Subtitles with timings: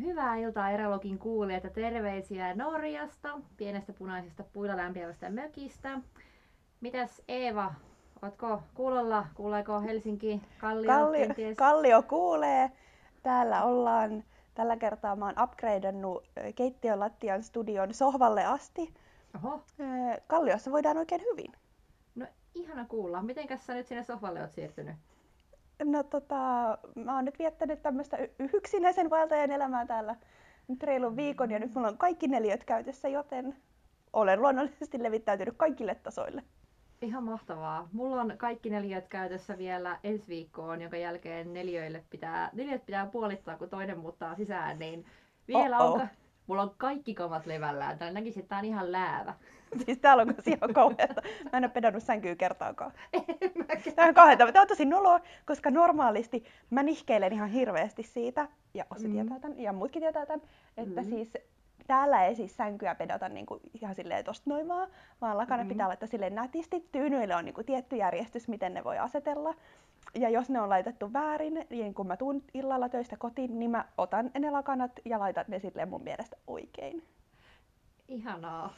[0.00, 5.98] Hyvää iltaa Erologin kuulijat ja terveisiä Norjasta, pienestä punaisesta puilla lämpiävästä mökistä.
[6.80, 7.74] Mitäs Eeva,
[8.22, 9.26] ootko kuulolla?
[9.34, 10.92] Kuuleeko Helsinki Kallio?
[10.92, 12.70] Kallio, Kallio kuulee.
[13.22, 14.24] Täällä ollaan
[14.54, 16.24] tällä kertaa mä oon upgradeannut
[16.54, 18.94] keittiön lattian studion sohvalle asti.
[19.36, 19.64] Oho.
[20.26, 21.52] Kalliossa voidaan oikein hyvin.
[22.14, 23.22] No ihana kuulla.
[23.22, 24.96] Mitenkäs sä nyt sinne sohvalle oot siirtynyt?
[25.84, 26.34] No tota,
[26.94, 28.18] mä oon nyt viettänyt tämmöistä
[28.54, 30.16] yksinäisen vaeltajan elämää täällä
[30.68, 33.56] nyt reilun viikon ja nyt mulla on kaikki neliöt käytössä, joten
[34.12, 36.42] olen luonnollisesti levittäytynyt kaikille tasoille.
[37.02, 37.88] Ihan mahtavaa.
[37.92, 43.56] Mulla on kaikki neliöt käytössä vielä ensi viikkoon, jonka jälkeen neliöille pitää, neliöt pitää puolittaa,
[43.56, 45.06] kun toinen muuttaa sisään, niin
[45.48, 46.00] vielä Oh-oh.
[46.00, 46.08] on,
[46.46, 47.98] mulla on kaikki kamat levällään.
[47.98, 49.34] Täällä näkisin, että tää on ihan läävä.
[49.84, 51.22] Siis täällä on kyllä ihan kauheata.
[51.52, 52.92] Mä en ole pedannut sänkyä kertaakaan.
[53.96, 54.52] Tämä on kauheata.
[54.52, 59.14] Tämä on tosi noloa, koska normaalisti mä nihkeilen ihan hirveästi siitä, ja Ossi Mm.
[59.14, 60.42] tietää tämän, ja muutkin tietää tämän,
[60.76, 61.08] että Mm.
[61.08, 61.32] siis
[61.86, 64.88] täällä ei siis sänkyä pedata niinku ihan silleen tosta noin vaan,
[65.20, 65.68] vaan lakana Mm.
[65.68, 66.88] pitää laittaa silleen nätisti.
[66.92, 69.54] Tyynyille on niinku tietty järjestys, miten ne voi asetella.
[70.14, 73.84] Ja jos ne on laitettu väärin, niin kun mä tuun illalla töistä kotiin, niin mä
[73.98, 77.02] otan ne lakanat ja laitan ne silleen mun mielestä oikein.
[78.08, 78.72] Ihanaa.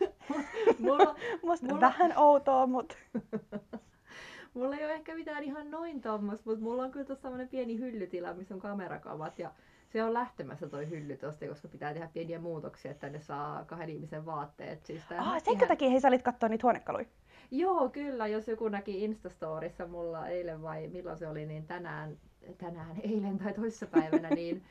[0.78, 2.94] mulla, Musta Mulla- vähän outoa, mutta
[4.54, 8.34] mulla ei ole ehkä mitään ihan noin tommos, mutta mulla on kyllä tuossa pieni hyllytila,
[8.34, 9.50] missä on kamerakamat ja
[9.92, 13.88] se on lähtemässä toi hylly tosta, koska pitää tehdä pieniä muutoksia, että ne saa kahden
[13.88, 14.84] ihmisen vaatteet.
[14.86, 17.06] Siis ah, senkö ihan- takia hei sä olit katsoa niitä huonekaluja?
[17.50, 18.26] Joo, kyllä.
[18.26, 22.18] Jos joku näki Instastorissa mulla eilen vai milloin se oli, niin tänään,
[22.58, 24.62] tänään eilen tai toissapäivänä, niin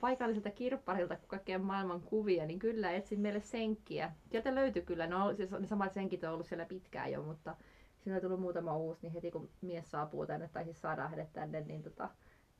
[0.00, 4.12] paikalliselta kirpparilta kaikkien maailman kuvia, niin kyllä etsin meille senkkiä.
[4.30, 7.56] Sieltä löytyi kyllä, no siis ne samat senkit on ollut siellä pitkään jo, mutta
[7.98, 11.32] siinä on tullut muutama uusi, niin heti kun mies saapuu tänne, tai siis saadaan hänet
[11.32, 12.08] tänne, niin tota,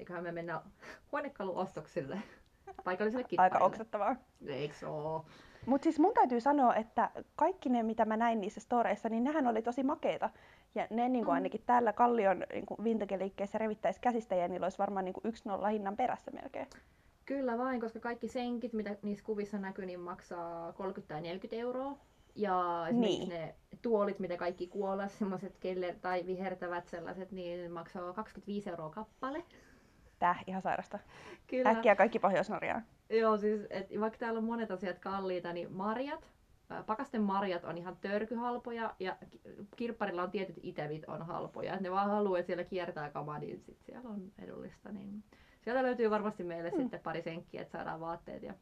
[0.00, 0.62] eiköhän me mennä
[1.12, 2.18] huonekaluostoksille
[2.84, 3.54] paikalliselle kirpparille.
[3.56, 4.16] Aika oksettavaa.
[4.46, 5.24] Eiks oo?
[5.66, 9.46] Mutta siis mun täytyy sanoa, että kaikki ne, mitä mä näin niissä storeissa, niin nehän
[9.46, 10.30] oli tosi makeita.
[10.74, 11.26] Ja ne niin Mm.
[11.26, 15.68] kuin ainakin täällä Kallion niin vintage-liikkeessä revittäisi käsistä ja niillä olisi varmaan niin yksi nolla
[15.68, 16.66] hinnan perässä melkein.
[17.26, 21.98] Kyllä vain, koska kaikki senkit, mitä niissä kuvissa näkyy, niin maksaa 30 tai 40 euroa.
[22.34, 23.28] Ja esimerkiksi Niin.
[23.28, 29.44] ne tuolit, mitä kaikki kuolas, semmoiset keller tai vihertävät sellaiset, niin maksaa 25 euroa kappale.
[30.20, 30.98] Tää ihan sairasta.
[31.46, 31.70] Kyllä.
[31.70, 32.82] Äkkiä kaikki Pohjois-Norjaan.
[33.10, 36.30] Joo, siis et vaikka täällä on monet asiat kalliita, niin marjat,
[36.86, 39.40] pakasten marjat on ihan törkyhalpoja ja ki-
[39.76, 41.74] kirpparilla on tietyt itevit on halpoja.
[41.74, 44.92] Et ne vaan haluaa, että siellä kiertää kamaa, niin sit siellä on edullista.
[44.92, 45.24] Niin
[45.64, 46.76] sieltä löytyy varmasti meille Mm.
[46.76, 48.54] sitten pari senkkiä, että saadaan vaatteet ja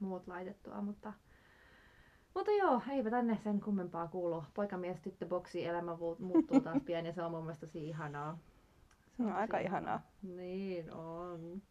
[0.00, 0.80] muut laitettua.
[0.80, 1.12] Mutta,
[2.34, 4.44] mutta joo, eipä tänne sen kummempaa kuulu.
[4.54, 8.38] Poikamies tyttöboksi elämä muuttuu taas pian ja se on mun mielestä tosi ihanaa.
[9.16, 10.00] Se on No, aika ihanaa.
[10.22, 11.62] Niin on.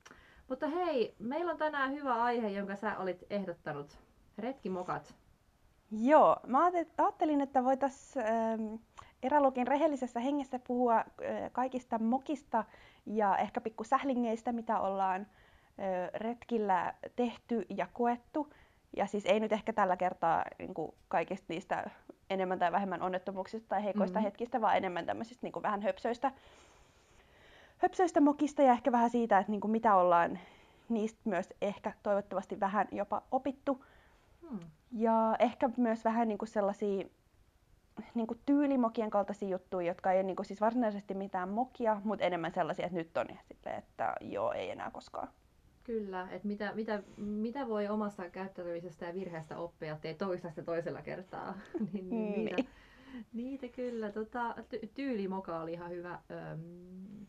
[0.49, 3.97] Mutta hei, meillä on tänään hyvä aihe, jonka sä olit ehdottanut.
[4.37, 5.15] Retkimokat.
[5.91, 6.65] Joo, mä
[6.97, 8.75] ajattelin- että voitaisiin ähm,
[9.23, 11.05] Eralogin rehellisessä hengessä puhua äh,
[11.51, 12.63] kaikista mokista
[13.05, 18.53] ja ehkä pikku sählingeistä, mitä ollaan äh, retkillä tehty ja koettu.
[18.97, 21.89] Ja siis ei nyt ehkä tällä kertaa niin kuin kaikista niistä
[22.29, 24.23] enemmän tai vähemmän onnettomuuksista tai heikoista Mhm.
[24.25, 26.31] hetkistä, vaan enemmän tämmöisistä niin kuin vähän höpsöistä,
[27.83, 30.39] höpsöistä mokista ja ehkä vähän siitä, että niin kuin mitä ollaan
[30.89, 33.85] niistä myös ehkä toivottavasti vähän jopa opittu.
[34.49, 34.59] Hmm.
[34.91, 37.05] Ja ehkä myös vähän niinku sellaisia
[38.13, 42.85] niinku tyylimokien kaltaisia juttuja, jotka ei ole niinku siis varsinaisesti mitään mokia, mutta enemmän sellaisia,
[42.85, 45.27] että nyt on ja silleen, että joo, ei enää koskaan.
[45.83, 51.01] Kyllä, että mitä, mitä, mitä voi omasta käyttäytymisestä ja virheestä oppia, ettei toista sitä toisella
[51.01, 51.53] kertaa.
[51.93, 52.67] niin, niin, niitä, Niin.
[53.33, 54.11] niitä kyllä.
[54.11, 56.19] Tota, ty- tyylimoka oli ihan hyvä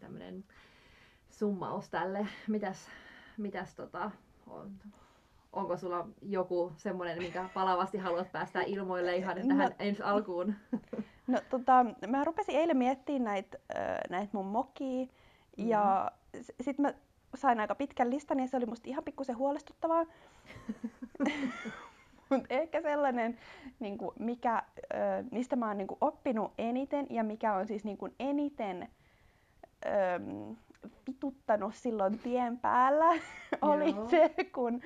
[0.01, 0.45] tämmönen
[1.31, 2.27] summaus tälle.
[2.49, 2.89] Mitäs,
[3.37, 4.11] mitäs tota,
[4.47, 4.71] on,
[5.53, 9.49] onko sulla joku semmoinen, mikä palavasti haluat päästä ilmoille ihan No.
[9.49, 10.55] tähän ensi alkuun?
[11.27, 13.59] No tota, mä rupesin eilen miettimään näitä
[14.11, 15.07] näit mun mokia
[15.57, 16.11] ja
[16.43, 16.95] s- sit mä
[17.35, 20.05] sain aika pitkän listan ja se oli musta ihan pikkusen huolestuttavaa.
[22.31, 23.39] Mutta ehkä sellainen,
[23.81, 24.63] niin kuin mikä,
[24.95, 24.97] ö,
[25.31, 28.89] mistä mä oon niin kuin oppinut eniten ja mikä on siis niin kuin eniten
[29.87, 29.89] ö,
[31.09, 33.09] vituttanut silloin tien päällä,
[33.63, 34.09] oli Joo.
[34.09, 34.81] se, kun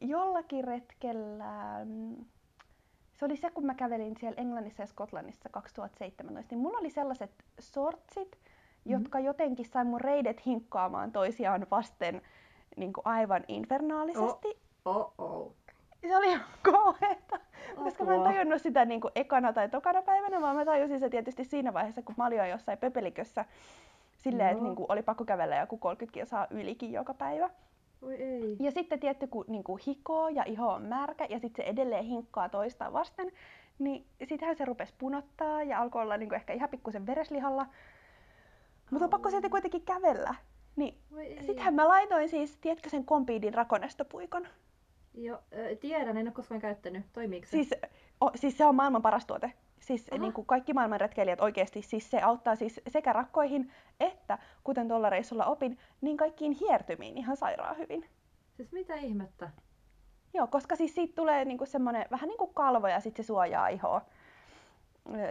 [0.00, 2.16] jollakin retkellä, mm,
[3.14, 7.30] se oli se, kun mä kävelin siellä Englannissa ja Skotlannissa 2017, niin mulla oli sellaiset
[7.60, 8.38] sortsit,
[8.84, 8.92] Mhm.
[8.92, 12.22] jotka jotenkin sai mun reidet hinkkaamaan toisiaan vasten
[12.76, 14.48] niin kuin aivan infernaalisesti.
[14.84, 15.52] Oh oh.
[16.00, 17.38] Se oli ihan kauheeta,
[17.76, 18.32] koska mä en Apua.
[18.32, 22.02] tajunnut sitä niin kuin ekana tai tokana päivänä, vaan mä tajusin se tietysti siinä vaiheessa,
[22.02, 23.44] kun mä olin jo jossain pöpelikössä
[24.16, 24.64] silleen, että Joo.
[24.64, 27.50] niin kuin oli pakko kävellä joku 30 kilsaa ylikin joka päivä.
[28.02, 28.56] Oi ei.
[28.60, 32.04] Ja sitten tietty, kun niin kuin hikoo ja iho on märkä ja sitten se edelleen
[32.04, 33.32] hinkkaa toista vasten,
[33.78, 37.66] niin sittenhän se rupesi punottaa ja alkoi olla niin kuin ehkä ihan pikkusen vereslihalla.
[38.90, 40.34] Mutta on pakko silti kuitenkin kävellä.
[40.76, 40.98] Niin
[41.46, 44.46] sittenhän mä laitoin siis, tiedätkö sen Compeedin rakonestopuikon?
[45.22, 47.04] Jo, äh, tiedän, en ole koskaan käyttänyt.
[47.12, 47.50] Toimiiko se?
[47.50, 47.70] Siis,
[48.20, 49.52] o, siis se on maailman paras tuote.
[49.80, 50.20] Siis Aha.
[50.20, 55.10] niin kuin kaikki maailman retkeilijät oikeasti, siis se auttaa siis sekä rakkoihin että, kuten tuolla
[55.10, 58.06] reissulla opin, niin kaikkiin hiertymiin ihan sairaan hyvin.
[58.56, 59.50] Siis mitä ihmettä?
[60.34, 63.68] Joo, koska siis siitä tulee niinku semmoinen vähän niin kuin kalvo ja sitten se suojaa
[63.68, 64.02] ihoa.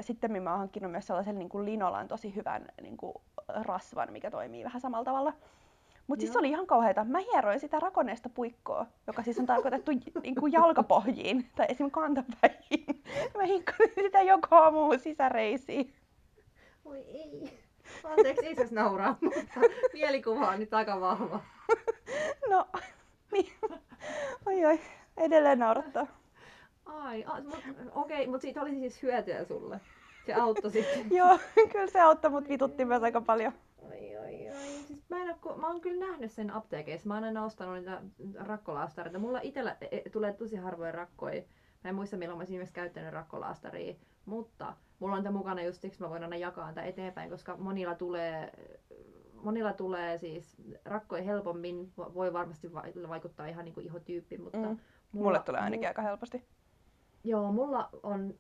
[0.01, 3.13] Sitten mä oon hankkinut myös sellaisen niin kuin linolan tosi hyvän niin kuin
[3.47, 5.33] rasvan, mikä toimii vähän samalla tavalla.
[6.07, 7.04] Mutta siis se oli ihan kauheata.
[7.04, 9.92] Mä hieroin sitä rakoneesta puikkoa, joka siis on tarkoitettu
[10.24, 11.92] niin kuin jalkapohjiin tai esim.
[11.92, 13.04] kantapäihin.
[13.38, 15.94] Mä hinkkasin sitä joka aamu sisäreisiin.
[16.86, 17.59] Voi ei.
[18.04, 19.59] Anteeksi, Ises nauraa, mutta
[19.94, 21.39] mielikuva on nyt aika vahva.
[22.50, 22.68] No,
[23.31, 23.54] niin.
[24.45, 24.80] Oi oi,
[25.18, 26.07] edelleen naurattaa.
[26.86, 27.25] Ai,
[27.92, 29.80] okei, mutta siitä oli siis hyötyä sulle.
[30.25, 31.07] Se auttoi sitten.
[31.12, 31.39] Joo,
[31.71, 33.54] kyllä se auttoi, mut vitutti myös aika paljon.
[33.89, 34.67] Ai, ai, ai.
[34.87, 37.07] Siis mä, en ko- mä oon kyllä nähnyt sen apteekeissa.
[37.07, 38.01] Mä oon aina ostanut niitä
[38.39, 39.19] rakkolaastareita.
[39.19, 41.41] Mulla itellä e- e- tulee tosi harvoin rakkoja.
[41.83, 43.93] Mä en muista milloin mä oon viimeksi käyttänyt rakkolaastaria.
[44.25, 47.95] Mutta mulla on tämä mukana just siksi mä voin aina jakaa tätä eteenpäin, koska monilla
[47.95, 48.51] tulee,
[49.33, 51.91] monilla tulee siis rakkoja helpommin.
[52.01, 54.77] Vo- Voi varmasti va- vaikuttaa ihan niin kuin ihotyyppi, mutta Mm.
[55.11, 56.45] Mulle tulee ainakin aika helposti.
[57.23, 58.33] Joo, mulla on...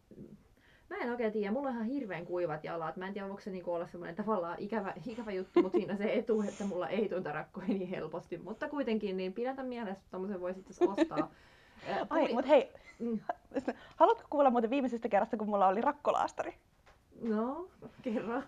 [0.89, 2.97] Mä en oikein tiedä, mulla on ihan hirveän kuivat jalat.
[2.97, 6.13] Mä en tiedä, voiko se niinku olla semmoinen tavallaan ikävä, ikävä juttu, mutta siinä se
[6.13, 8.37] etu, että mulla ei tunta rakkoja niin helposti.
[8.37, 11.31] Mutta kuitenkin, niin pidätä mielessä, että tommosen voi sitten ostaa.
[12.09, 13.19] Ai, mut hei, Mm.
[13.95, 16.55] haluatko kuulla muuten viimeisestä kerrasta, kun mulla oli rakkolaastari?
[17.21, 17.67] No,
[18.01, 18.41] kerro.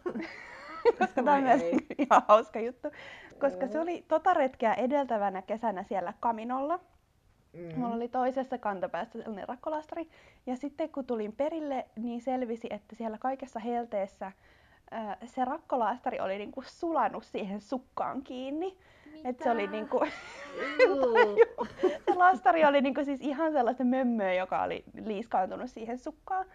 [0.99, 1.61] Koska tämä on myös
[1.97, 2.87] ihan hauska juttu.
[3.39, 6.79] Koska se oli tota retkeä edeltävänä kesänä siellä Kaminolla.
[7.53, 7.79] Mm.
[7.79, 10.07] Mulla oli toisessa kantapäässä sellainen rakkolaastari.
[10.45, 14.31] Ja sitten kun tulin perille, niin selvisi, että siellä kaikessa helteessä
[14.91, 18.77] ää, se rakkolaastari oli niinku sulanut siihen sukkaan kiinni.
[19.23, 20.05] Että se oli niinku,
[22.05, 26.45] se laastari oli niinku siis ihan sellaista mömmöä, joka oli liiskaantunut siihen sukkaan.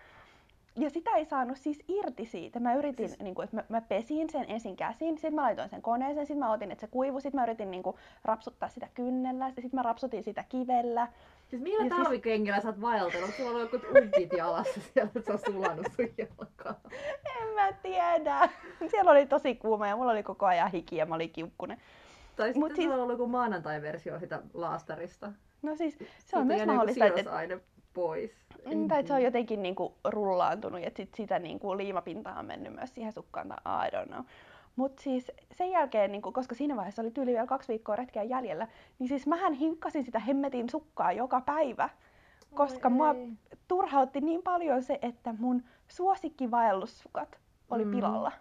[0.76, 2.60] Ja sitä ei saanut siis irti siitä.
[2.60, 5.68] Mä yritin, Siis- niin kuin, että mä, mä pesin sen ensin käsin, sitten mä laitoin
[5.68, 8.88] sen koneeseen, sitten mä otin, että se kuivui, sitten mä yritin niin kuin, rapsuttaa sitä
[8.94, 11.08] kynnellä, sitten mä rapsutin sitä kivellä.
[11.48, 13.30] Siis millä Ja siis- talvikengillä sä oot vaeltanut?
[13.36, 16.76] Sulla on jotkut umpit jalassa siellä, että se on sulanut sun jalkaan.
[17.42, 18.48] En mä tiedä.
[18.90, 21.78] Siellä oli tosi kuuma ja mulla oli koko ajan hiki ja mä olin kiukkunen.
[22.36, 22.76] Tai sitten Mut siis...
[22.76, 25.32] siis- sulla on ollut joku maanantai-versio sitä laastarista.
[25.62, 27.62] No siis se on myös jää niinku mahdollista, että,
[27.94, 28.30] pois.
[28.74, 32.94] Mm, tai se on jotenkin niinku rullaantunut ja sit sitä niinku liimapintaa on mennyt myös
[32.94, 34.24] siihen sukkaan tai I don't know.
[34.76, 38.68] Mutta siis sen jälkeen, niinku, koska siinä vaiheessa oli tyyli vielä kaksi viikkoa retkeä jäljellä,
[38.98, 41.88] niin siis mähän hinkkasin sitä hemmetin sukkaa joka päivä.
[42.54, 43.28] Koska Oi mua ei.
[43.68, 47.38] turhautti niin paljon se, että mun suosikkivaellussukat
[47.70, 47.90] oli Mm.
[47.90, 48.32] pilalla.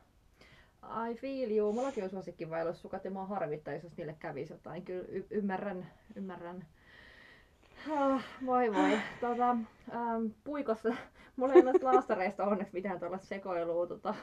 [1.12, 1.74] I feel you.
[1.74, 4.84] Mullakin on suosikkivaellussukat ja mua harvittaa, jos niille kävisi jotain.
[4.86, 6.66] Kyllä y- ymmärrän, ymmärrän.
[7.92, 9.00] Ah, voi voi.
[9.22, 10.90] Tota, ähm, puikossa,
[11.36, 14.16] mulla ei noista laastareista onneksi mitään tuollaista sekoilua, tota,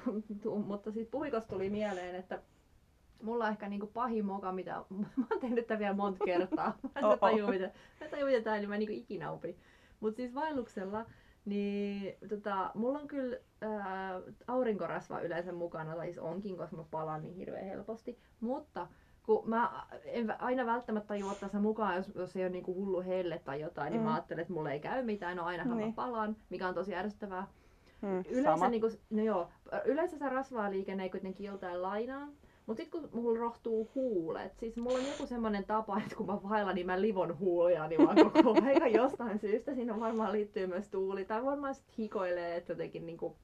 [0.66, 2.42] mutta siis puikossa tuli mieleen, että
[3.22, 4.72] mulla on ehkä niinku pahin moka, mitä
[5.16, 6.78] mä oon tehnyt tätä vielä monta kertaa.
[6.82, 7.64] Mä en tajua, mitä,
[8.00, 9.56] mä en tajua, mitä tää, niin mä niinku ikinä opin.
[10.00, 11.06] Mutta siis vaelluksella,
[11.44, 17.23] niin tota, mulla on kyllä ää, aurinkorasva yleensä mukana, tai siis onkin, koska mä palaan
[17.23, 18.18] niin hirveän helposti.
[18.40, 18.87] Mutta
[19.26, 23.38] kun mä en aina välttämättä ottaa sen mukaan, jos, jos ei ole niinku hullu helle
[23.44, 24.06] tai jotain, niin Mm.
[24.06, 25.88] mä ajattelen, että mulle ei käy mitään, no ainahan Niin.
[25.88, 27.46] mä palaan, mikä on tosi ärsyttävää.
[28.02, 28.68] Mm, Yleensä, sama.
[28.68, 29.48] niinku, no joo,
[29.84, 32.28] yleensä se rasvaa liikenne ei kuitenkin joltain lainaa.
[32.66, 36.42] Mutta sitten kun mulla rohtuu huulet, siis mulla on joku semmoinen tapa, että kun mä
[36.42, 39.74] vaellan, niin mä livon huulia niin vaan koko ajan jostain syystä.
[39.74, 43.36] Siinä varmaan liittyy myös tuuli, tai varmaan sit hikoilee, että jotenkin niinku,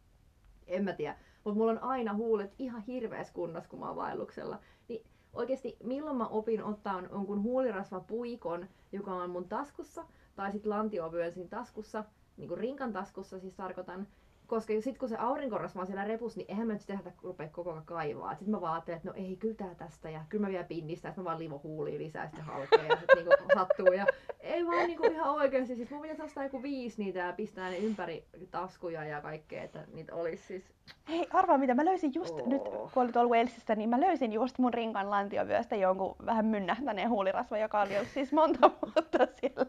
[0.66, 1.16] en mä tiedä.
[1.44, 4.58] Mutta mulla on aina huulet ihan hirveässä kunnossa, kun mä oon vaelluksella.
[4.88, 5.02] Niin
[5.36, 10.04] oikeasti milloin mä opin ottaa jonkun huulirasvapuikon, joka on mun taskussa,
[10.36, 12.04] tai sitten lantiovyön siinä taskussa,
[12.36, 14.06] niin kuin rinkan taskussa siis tarkoitan,
[14.46, 17.70] koska sitten kun se aurinkorasva on siellä repus, niin eihän mä nyt sitä rupea koko
[17.70, 18.34] ajan kaivaa.
[18.34, 21.20] Sitten mä vaan että no ei, kyllä tää tästä, ja kyllä mä vielä pinnistä, että
[21.20, 23.92] mä vaan livo huuliin lisää, sitten halkee, ja sitten niinku sattuu.
[23.92, 24.06] Ja
[24.40, 27.78] ei vaan niinku ihan oikeasti, siis mun pitäisi ostaa joku viisi niitä ja pistää ne
[27.78, 30.64] ympäri taskuja ja kaikkea, että niitä olisi siis.
[31.08, 32.48] Hei, arvaa mitä, mä löysin just Oo.
[32.48, 37.10] nyt, kun oli tuolla Walesissa, niin mä löysin just mun rinkan lantiovyöstä jonkun vähän mynnähtäneen
[37.10, 39.66] huulirasva, joka oli ollut siis monta vuotta siellä.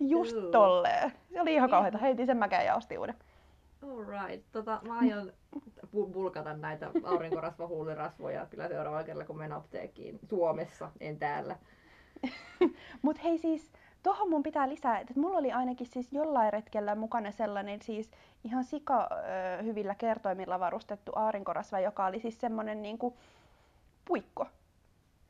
[0.00, 1.12] Just tolleen.
[1.32, 1.98] Se oli ihan kauheeta.
[1.98, 3.14] Heitin sen mäkään ja ostin uuden.
[3.82, 5.32] Alright, tota, mä aion
[6.12, 11.56] pulkata näitä aurinkorasva huulirasvoja kyllä seuraavalla kerralla, kun menen apteekkiin Suomessa, en täällä.
[13.02, 13.72] Mut hei siis,
[14.02, 18.10] Tuohon mun pitää lisää, että mulla oli ainakin siis jollain retkellä mukana sellainen siis
[18.44, 19.08] ihan sika
[19.58, 23.16] ö, hyvillä kertoimilla varustettu aarinkorasva, joka oli siis semmoinen niinku
[24.04, 24.46] puikko.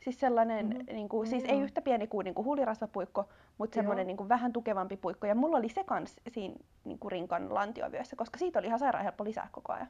[0.04, 0.94] Siis sellainen, mm-hmm.
[0.94, 3.28] niinku, siis ei yhtä pieni kuin niinku huulirasvapuikko,
[3.58, 5.26] mutta semmoinen niinku vähän tukevampi puikko.
[5.26, 6.54] Ja mulla oli se kans siinä
[6.84, 9.88] niinku rinkan lantiovyössä, koska siitä oli ihan sairaan helppo lisää koko ajan.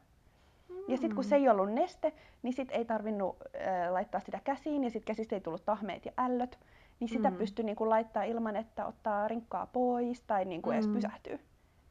[0.68, 0.76] Mm.
[0.88, 4.84] Ja sitten kun se ei ollut neste, niin sit ei tarvinnut äh, laittaa sitä käsiin
[4.84, 6.58] ja sitten käsistä ei tullut tahmeet ja ällöt
[7.02, 7.36] niin sitä mm.
[7.36, 10.78] pystyy niin kuin laittaa ilman, että ottaa rinkkaa pois tai niin kuin mm.
[10.78, 11.40] edes pysähtyy.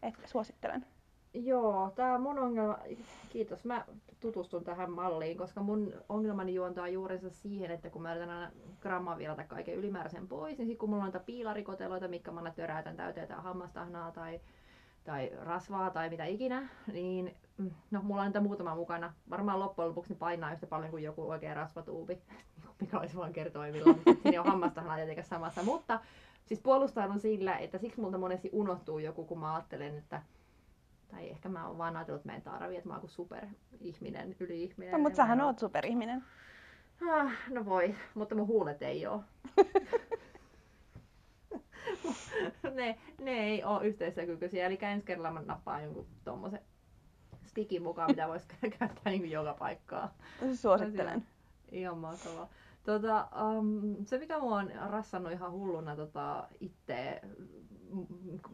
[0.03, 0.85] Et suosittelen.
[1.33, 2.77] Joo, tämä mun ongelma,
[3.29, 3.85] kiitos, mä
[4.19, 9.43] tutustun tähän malliin, koska mun ongelmani juontaa juurensa siihen, että kun mä yritän aina grammavirata
[9.43, 13.27] kaiken ylimääräisen pois, niin sit kun mulla on niitä piilarikoteloita, mitkä mä aina töräytän täyteen
[13.27, 14.39] tai hammastahnaa tai,
[15.03, 19.13] tai rasvaa tai mitä ikinä, niin mm, no mulla on niitä muutama mukana.
[19.29, 22.21] Varmaan loppujen lopuksi ne painaa yhtä paljon kuin joku oikea rasvatuubi
[22.81, 25.63] mikä olisi vaan kertoimilla, mutta siinä on hammastahan tietenkään samassa.
[25.63, 25.99] Mutta
[26.45, 30.21] siis puolustaudun sillä, että siksi multa monesti unohtuu joku, kun mä ajattelen, että
[31.11, 34.35] tai ehkä mä oon vaan ajatellut, että mä en tarvi, että mä oon kuin superihminen,
[34.39, 34.91] yli-ihminen.
[34.91, 36.23] No, mutta sähän oot superihminen.
[37.11, 39.23] Ah, no voi, mutta mun huulet ei oo.
[42.75, 46.61] ne, ne ei ole yhteistyökykyisiä, eli ensi kerralla mä nappaan jonkun tommosen
[47.45, 48.47] stikin mukaan, mitä voisi
[48.79, 50.13] käyttää niin joka paikkaa.
[50.53, 51.25] Suosittelen.
[51.71, 52.49] Ihan mahtavaa.
[52.83, 57.21] Tota, um, se mikä mua on rassannut ihan hulluna tota, itse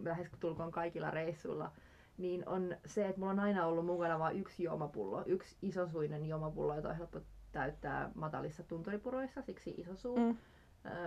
[0.03, 1.71] lähes tulkoon kaikilla reissuilla,
[2.17, 6.75] niin on se, että mulla on aina ollut mukana vain yksi juomapullo, yksi isosuinen juomapullo,
[6.75, 7.19] jota on helppo
[7.51, 10.17] täyttää matalissa tunturipuroissa, siksi isosuu.
[10.17, 10.37] Mm.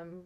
[0.03, 0.23] Um,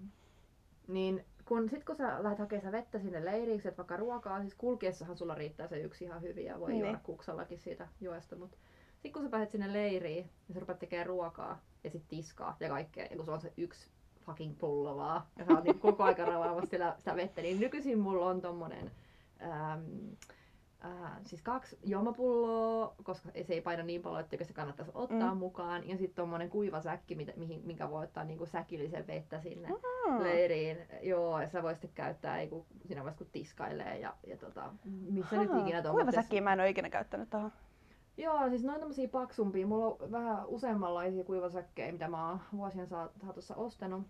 [0.89, 5.17] niin kun, sit kun sä lähdet hakemaan vettä sinne leiriin, että vaikka ruokaa, siis kulkiessahan
[5.17, 6.85] sulla riittää se yksi ihan hyvin ja voi niin.
[6.85, 8.57] juoda kuksallakin siitä joesta, mutta
[8.93, 12.69] sitten kun sä pääset sinne leiriin ja sä rupeat tekemään ruokaa ja sitten tiskaa ja
[12.69, 13.91] kaikkea, ja kun se on se yksi
[14.27, 17.99] fucking pullo vaan, ja sä oot niin koko aika ravaamassa sitä, sitä vettä, niin nykyisin
[17.99, 18.91] mulla on tommonen
[19.43, 20.17] äm,
[20.85, 25.39] äh, siis kaksi juomapulloa, koska se ei paina niin paljon, että se kannattaisi ottaa mm.
[25.39, 25.89] mukaan.
[25.89, 29.69] Ja sitten tuommoinen kuiva säkki, mitä, mihin, minkä voi ottaa niin kuin säkillisen vettä sinne
[29.69, 30.23] mm.
[30.23, 30.79] leiriin.
[31.03, 34.73] Joo, ja sä voit sitten käyttää ei, kun, siinä vaiheessa kun tiskailee ja, ja tota,
[34.85, 35.45] missä Aha.
[35.45, 37.53] nyt ikinä Kuiva säkkiä mä en ole ikinä käyttänyt tuohon.
[38.17, 39.67] Joo, siis noin tämmösiä paksumpia.
[39.67, 44.07] Mulla on vähän useammanlaisia kuivasäkkejä, mitä mä oon vuosien saatossa ostanut.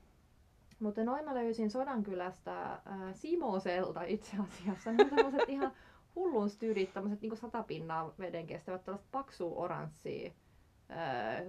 [0.80, 2.80] Mutta noin mä löysin Sodankylästä äh,
[3.12, 4.92] Simoselta itse asiassa.
[4.92, 5.72] Ne on ihan
[6.16, 10.30] hullun styrit, tämmöiset niinku sata pinnaa veden kestävät, tällaiset paksu oranssia
[10.90, 11.44] äh,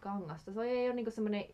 [0.00, 0.52] kangasta.
[0.52, 1.44] Se ei ole niinku semmoinen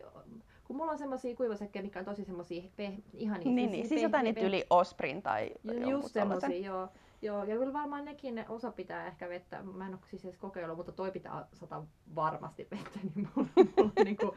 [0.67, 3.87] kun mulla on semmosia kuivasäkkejä, mikä on tosi semmosia peh, ihan niin, niin, niin.
[3.87, 5.51] siis jotain niitä yli Osprey tai
[5.89, 6.87] Just semmosia, joo.
[7.21, 9.63] Joo, ja kyllä varmaan nekin ne osa pitää ehkä vettä.
[9.63, 11.83] Mä en ole siis edes kokeillut, mutta toi pitää sata
[12.15, 14.31] varmasti vettä, niin mulla, mulla on niin kuin,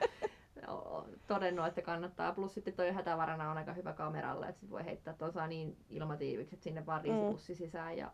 [1.34, 2.32] todennut, että kannattaa.
[2.32, 6.54] Plus sitten toi hätävarana on aika hyvä kameralle, että sit voi heittää tuossa niin ilmatiiviksi,
[6.54, 7.56] että sinne vaan riisipussi mm.
[7.56, 8.12] sisään ja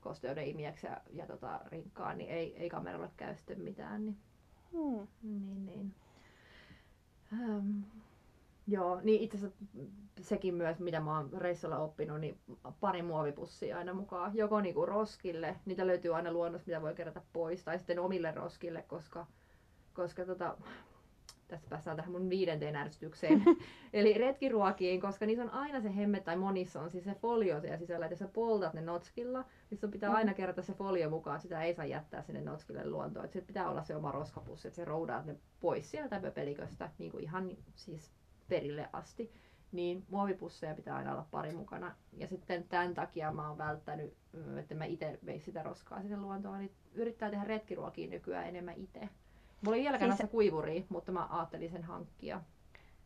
[0.00, 4.04] kosteuden imiäksi ja, ja tota, rinkkaan, niin ei, ei kameralle käy sitten mitään.
[4.04, 4.18] Niin,
[4.72, 5.06] mm.
[5.22, 5.94] niin, niin.
[7.32, 7.84] Um,
[8.66, 9.56] Joo, niin itse asiassa
[10.20, 12.38] sekin myös, mitä mä oon reissulla oppinut, niin
[12.80, 14.36] pari muovipussia aina mukaan.
[14.36, 18.82] Joko niinku roskille, niitä löytyy aina luonnossa, mitä voi kerätä pois, tai sitten omille roskille,
[18.82, 19.26] koska,
[19.94, 20.56] koska tota,
[21.48, 23.44] tässä päästään tähän mun viidenteen ärsytykseen.
[23.92, 27.78] Eli retkiruokiin, koska niissä on aina se hemme tai monissa on siis se folio siellä
[27.78, 31.40] sisällä, että jos sä poltat ne notskilla, niin sun pitää aina kerätä se folio mukaan,
[31.40, 33.24] sitä ei saa jättää sinne notskille luontoon.
[33.24, 37.24] Että pitää olla se oma roskapussi, että se roudaat ne pois sieltä pöpeliköstä, niin kuin
[37.24, 38.12] ihan siis
[38.48, 39.32] perille asti,
[39.72, 41.94] niin muovipusseja pitää aina olla pari mukana.
[42.12, 44.14] Ja sitten tämän takia mä oon välttänyt,
[44.58, 49.08] että mä itse vein sitä roskaa sinne luontoon, niin yrittää tehdä retkiruokia nykyään enemmän itse.
[49.64, 50.30] Mulla ei vieläkään siis...
[50.30, 52.40] kuivuri, mutta mä ajattelin sen hankkia.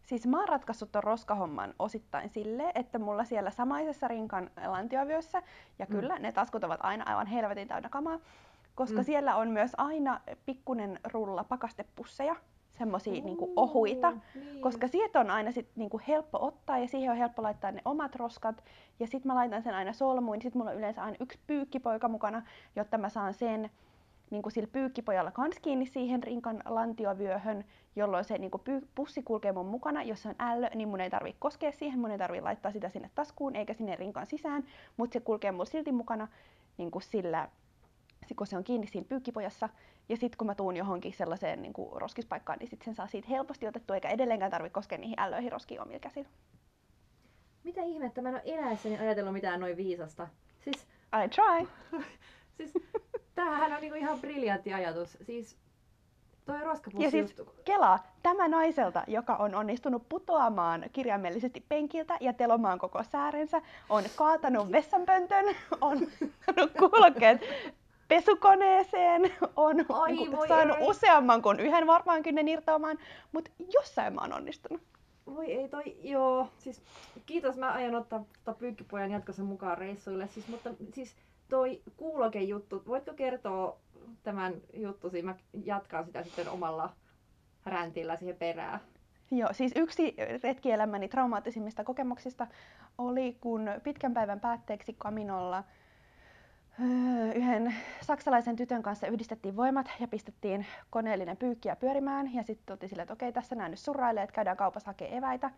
[0.03, 5.43] Siis mä oon ratkaissut ton roskahomman osittain sille, että mulla siellä samaisessa rinkan lantiovyössä,
[5.79, 5.97] ja mm.
[5.97, 8.19] kyllä ne taskut ovat aina aivan helvetin täynnä kamaa,
[8.75, 9.05] koska mm.
[9.05, 12.37] siellä on myös aina pikkunen rulla pakastepusseja,
[12.79, 14.61] semmoisia niinku ohuita, niin.
[14.61, 18.17] koska sieltä on aina sit niinku helppo ottaa ja siihen on helppo laittaa ne omat
[18.17, 18.65] roskat.
[19.01, 22.43] Ja sitten mä laitan sen aina solmuun, sitten mulla on yleensä aina yksi pyykkipoika mukana,
[22.77, 23.71] jotta mä saan sen
[24.31, 27.65] niin kuin sillä pyykkipojalla kans kiinni siihen rinkan lantiovyöhön,
[27.97, 28.63] jolloin se niin kuin
[28.95, 30.03] pussi kulkee mun mukana.
[30.03, 32.89] Jos se on ällö, niin mun ei tarvi koskea siihen, mun ei tarvi laittaa sitä
[32.89, 34.65] sinne taskuun eikä sinne rinkan sisään,
[34.97, 36.29] mutta se kulkee mulla silti mukana
[36.79, 37.49] niin kuin sillä
[38.37, 39.69] kun se on kiinni siinä pyykkipojassa.
[40.09, 43.29] Ja sitten kun mä tuun johonkin sellaiseen niin kuin roskispaikkaan, niin sit sen saa siitä
[43.29, 46.29] helposti otettua, eikä edelleenkään tarvitse koskea niihin ällöihin roskiin omilla käsillä.
[47.65, 48.23] Mitä ihmettä?
[48.23, 50.29] Mä en ole eläessäni ajatellut mitään noin viisasta.
[50.65, 50.87] Siis...
[51.25, 51.69] I try!
[52.59, 52.73] siis,
[53.35, 55.19] tämähän on niinku ihan briljantti ajatus.
[55.23, 55.57] Siis
[56.49, 57.35] toi roskapussi Ja siis.
[57.65, 64.73] Kela, tämä naiselta, joka on onnistunut putoamaan kirjaimellisesti penkiltä ja telomaan koko säärensä, on kaatanut
[64.73, 65.45] vessanpöntön,
[65.81, 65.99] on
[66.49, 67.41] ottanut kuulokkeet
[68.09, 69.23] pesukoneeseen,
[69.57, 70.89] on Ai niin voi saanut ei.
[70.89, 72.99] useamman kuin yhden varmaan kynnen irtoamaan,
[73.33, 74.83] mutta jossain mä oon onnistunut.
[75.27, 76.83] Voi ei toi, joo, siis
[77.27, 81.17] kiitos, mä aion ottaa tota pyykkipojan jatkossa mukaan reissuille, siis, mutta siis
[81.49, 83.79] toi kuulokejuttu, voitko kertoa
[84.23, 86.93] tämän juttusi, mä jatkan sitä sitten omalla
[87.67, 88.81] räntillä siihen perään.
[89.31, 92.47] Joo, siis yksi retkielämäni traumaattisimmista kokemuksista
[92.99, 95.65] oli, kun pitkän päivän päätteeksi Kaminolla
[96.81, 102.35] öö, yhden saksalaisen tytön kanssa yhdistettiin voimat ja pistettiin koneellinen pyykkiä pyörimään.
[102.35, 105.51] Ja sitten tultiin silleen, että okei, tässä näin nyt surrailee, että käydään kaupassa hakemaan eväitä.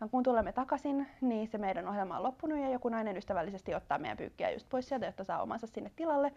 [0.00, 3.98] Ja kun tulemme takaisin, niin se meidän ohjelma on loppunut ja joku nainen ystävällisesti ottaa
[3.98, 6.28] meidän pyykkiä just pois sieltä, jotta saa omansa sinne tilalle.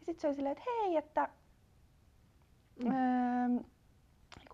[0.00, 1.28] Ja sitten se oli silleen, että hei, että...
[2.84, 2.90] Mm.
[2.90, 3.62] Öö,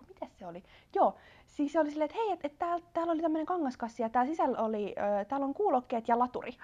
[0.07, 0.63] mites se oli?
[0.95, 4.09] Joo, siis se oli silleen, että hei, että et täällä, täällä oli tämmöinen kangaskassi ja
[4.09, 6.51] täällä sisällä oli, ö, täällä on kuulokkeet ja laturi.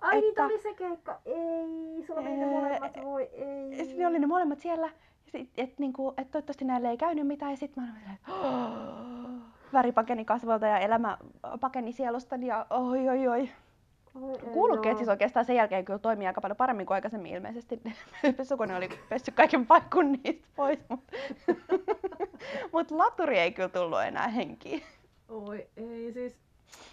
[0.00, 3.94] Ai niin, Että- oli se keikka, ei, sulla meni ne Öö, molemmat, voi ei.
[3.98, 7.52] Ne oli ne molemmat siellä, ja sit, et, niinku, et toivottavasti näille ei käynyt mitään,
[7.52, 8.32] ja sitten mä olin silleen, että
[9.72, 11.18] väri pakeni kasvoilta ja elämä
[11.60, 13.48] pakeni sielustani ja oi oi oi.
[14.52, 14.98] Kuulokkeet joo.
[14.98, 17.80] siis oikeastaan sen jälkeen kyllä toimii aika paljon paremmin kuin aikaisemmin ilmeisesti.
[18.36, 21.12] Pesukone oli pessyt kaiken paikkun niistä pois, mutta
[22.72, 24.82] mut laturi ei kyllä tullut enää henkiin.
[25.28, 26.36] Oi ei siis,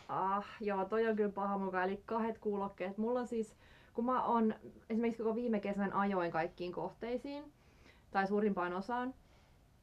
[0.09, 2.97] ah joo toi on kyllä paha mukaan, eli kahdet kuulokkeet.
[2.97, 3.55] Mulla siis,
[3.93, 4.55] kun mä on
[4.89, 7.43] esimerkiksi koko viime kesän ajoin kaikkiin kohteisiin,
[8.11, 9.13] tai suurimpaan osaan,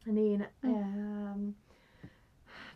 [0.07, 0.75] niin Mm.
[0.75, 1.49] ähm,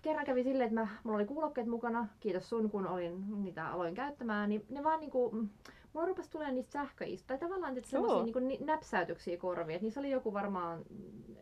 [0.06, 3.94] kerran kävi silleen, että mä, mulla oli kuulokkeet mukana, kiitos sun kun olin niitä aloin
[3.94, 5.48] käyttämään, niin ne vaan niinku, mm,
[5.92, 8.24] mulla rupesi tulemaan niistä sähköistä, tai tavallaan että semmosia Oo.
[8.24, 10.84] niinku ni- näpsäytyksiä korviin, että niissä oli joku varmaan,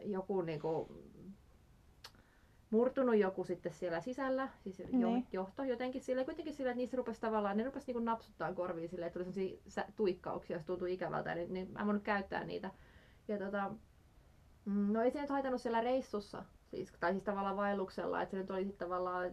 [0.04, 0.92] joku niinku
[2.70, 5.26] murtunut joku sitten siellä sisällä, siis jo, Niin.
[5.32, 9.06] johto jotenkin sille, kuitenkin sille, että niissä rupesi tavallaan, ne rupesi niinku napsuttaa korviin silleen,
[9.06, 12.70] että tuli sellaisia tuikkauksia, jos tuntui ikävältä, niin, niin mä en voinut käyttää niitä.
[13.28, 13.70] Ja tota,
[14.64, 18.36] mm, no ei se nyt haitannut siellä reissussa, siis, tai siis tavallaan vaelluksella, että se
[18.36, 19.30] nyt oli sitten tavallaan,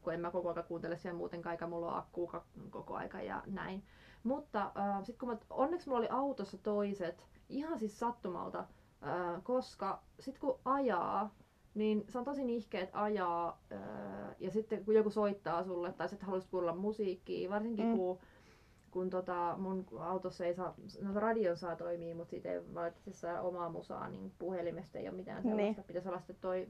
[0.00, 2.32] kun en mä koko ajan kuuntele siellä muuten eikä mulla on akkuu
[2.70, 3.82] koko aika ja näin.
[4.22, 10.02] Mutta äh, sitten kun mä, onneksi mulla oli autossa toiset, ihan siis sattumalta, äh, koska
[10.20, 11.34] sitten kun ajaa,
[11.74, 16.26] niin se on tosi nihkeet ajaa ää, ja sitten kun joku soittaa sulle tai sitten
[16.26, 17.96] haluaisit kuulla musiikkia, varsinkin Mm.
[17.96, 18.18] kun,
[18.94, 23.40] kun tota mun autossa ei saa, no radion saa toimia, mutta siitä ei valitettavasti saa
[23.40, 25.80] omaa musaa, niin puhelimesta ei ole mitään sellaista.
[25.80, 25.86] Niin.
[25.86, 26.68] Pitäisi olla sitten toi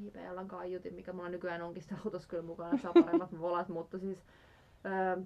[0.00, 4.18] JBLn kaiutin, mikä mulla nykyään onkin sitä autossa kyllä mukana, saa paremmat volat, mutta siis
[4.84, 5.18] ää,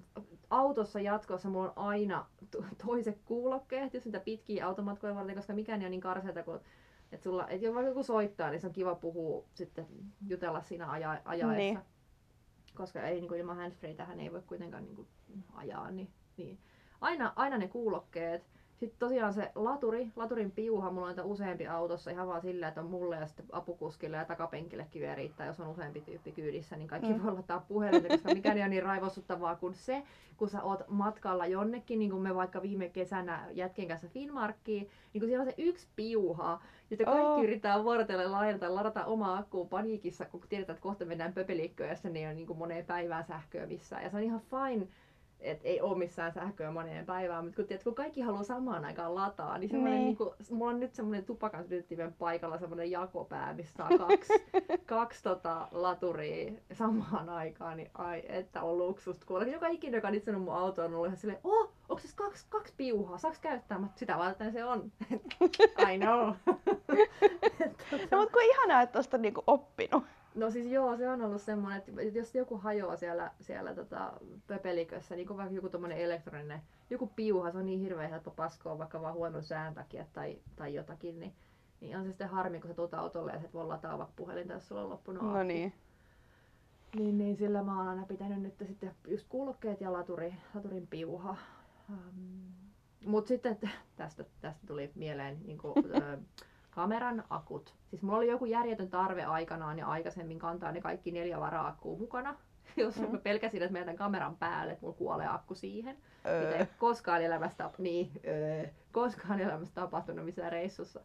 [0.49, 5.81] autossa jatkossa mulla on aina to- toiset kuulokkeet, jos niitä pitkiä automatkoja varten, koska mikään
[5.81, 6.59] ei ole niin karseata kuin
[7.11, 9.87] että sulla, et jos vaikka joku soittaa, niin se on kiva puhua sitten,
[10.27, 11.57] jutella siinä aja, ajaessa.
[11.57, 11.79] Niin.
[12.75, 15.07] Koska ei niin ilman handsfree tähän ei voi kuitenkaan niin
[15.53, 15.91] ajaa.
[15.91, 16.09] Niin,
[16.45, 16.57] niin.
[17.01, 18.43] Aina, aina ne kuulokkeet.
[18.75, 22.81] Sitten tosiaan se laturi, laturin piuha, mulla on niitä useampi autossa ihan vaan sillä, että
[22.81, 26.87] on mulle ja sitten apukuskille ja takapenkillekin vielä riittää, jos on useampi tyyppi kyydissä, niin
[26.87, 27.23] kaikki Mm.
[27.23, 30.03] voi laittaa puhelinta, koska mikään ei ole niin raivostuttavaa kuin se,
[30.37, 35.21] kun sä oot matkalla jonnekin, niin kuin me vaikka viime kesänä jätken kanssa Finmarkkiin, niin
[35.21, 37.43] kun siellä on se yksi piuha, jota kaikki Oh.
[37.43, 42.15] yrittää vuorotelle laajata, ladata omaa akkuun paniikissa, kun tiedetään, että kohta mennään pöpelikköön ja sitten
[42.15, 44.03] ei ole niin kuin moneen päivään sähköä missään.
[44.03, 44.87] Ja se on ihan fine,
[45.41, 49.15] että ei ole missään sähköä moneen päivään, mutta kun, tiedät, kun kaikki haluaa samaan aikaan
[49.15, 50.05] lataa, niin semmoinen, Niin.
[50.05, 50.17] niin.
[50.17, 54.33] Kuin, mulla on nyt semmoinen tupakan sytyttimen paikalla semmoinen jakopää, missä saa kaksi,
[54.85, 59.45] kaksi tota, laturia samaan aikaan, niin ai, että on luksusta kuulla.
[59.45, 62.45] Joka ikinen, joka on itsenyt mun autoon, on ollut ihan silleen, oh, onko se kaksi,
[62.49, 63.79] kaksi piuhaa, saaks käyttää?
[63.79, 64.91] Mä, sitä varten se on.
[65.93, 66.33] I know.
[68.11, 70.03] No mutta kun ihanaa, että tosta on niinku oppinut.
[70.35, 74.13] No siis joo, se on ollut semmoinen, että jos joku hajoaa siellä, siellä tota
[74.47, 78.77] pöpelikössä, niin kuin vaikka joku tommonen elektroninen, joku piuha, se on niin hirveän helppo paskoa
[78.77, 81.33] vaikka vaan huonon sään takia tai, tai jotakin, niin,
[81.81, 84.13] niin on se sitten harmi, kun sä tuut autolle ja sä et voi lataa vaikka
[84.15, 85.43] puhelinta, jos sulla on loppunut No akku.
[85.43, 85.73] niin.
[86.95, 91.37] Niin, niin sillä mä oon aina pitänyt nyt sitten just kuulokkeet ja laturi, laturin piuha.
[91.89, 92.51] Um,
[93.05, 93.57] Mutta sitten
[93.95, 95.73] tästä, tästä tuli mieleen niin kuin,
[96.71, 97.75] kameran akut.
[97.89, 102.35] Siis mulla oli joku järjetön tarve aikanaan ja aikaisemmin kantaa ne kaikki neljä vara-akkua mukana.
[102.77, 103.11] Jos Mm.
[103.11, 105.95] mä pelkäsin, että mä jätän kameran päälle, että mulla kuolee akku siihen.
[106.41, 110.99] Mitä ei Öö, koskaan elämässä, niin, öö, koskaan elämässä tapahtunut missään reissussa.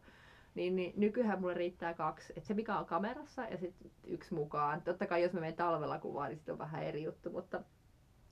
[0.55, 2.33] Niin, niin nykyään mulle riittää kaksi.
[2.37, 4.81] Et se mikä on kamerassa ja sitten yksi mukaan.
[4.81, 7.29] Totta kai jos mä menen talvella kuvaan, niin sitten on vähän eri juttu.
[7.29, 7.61] Mutta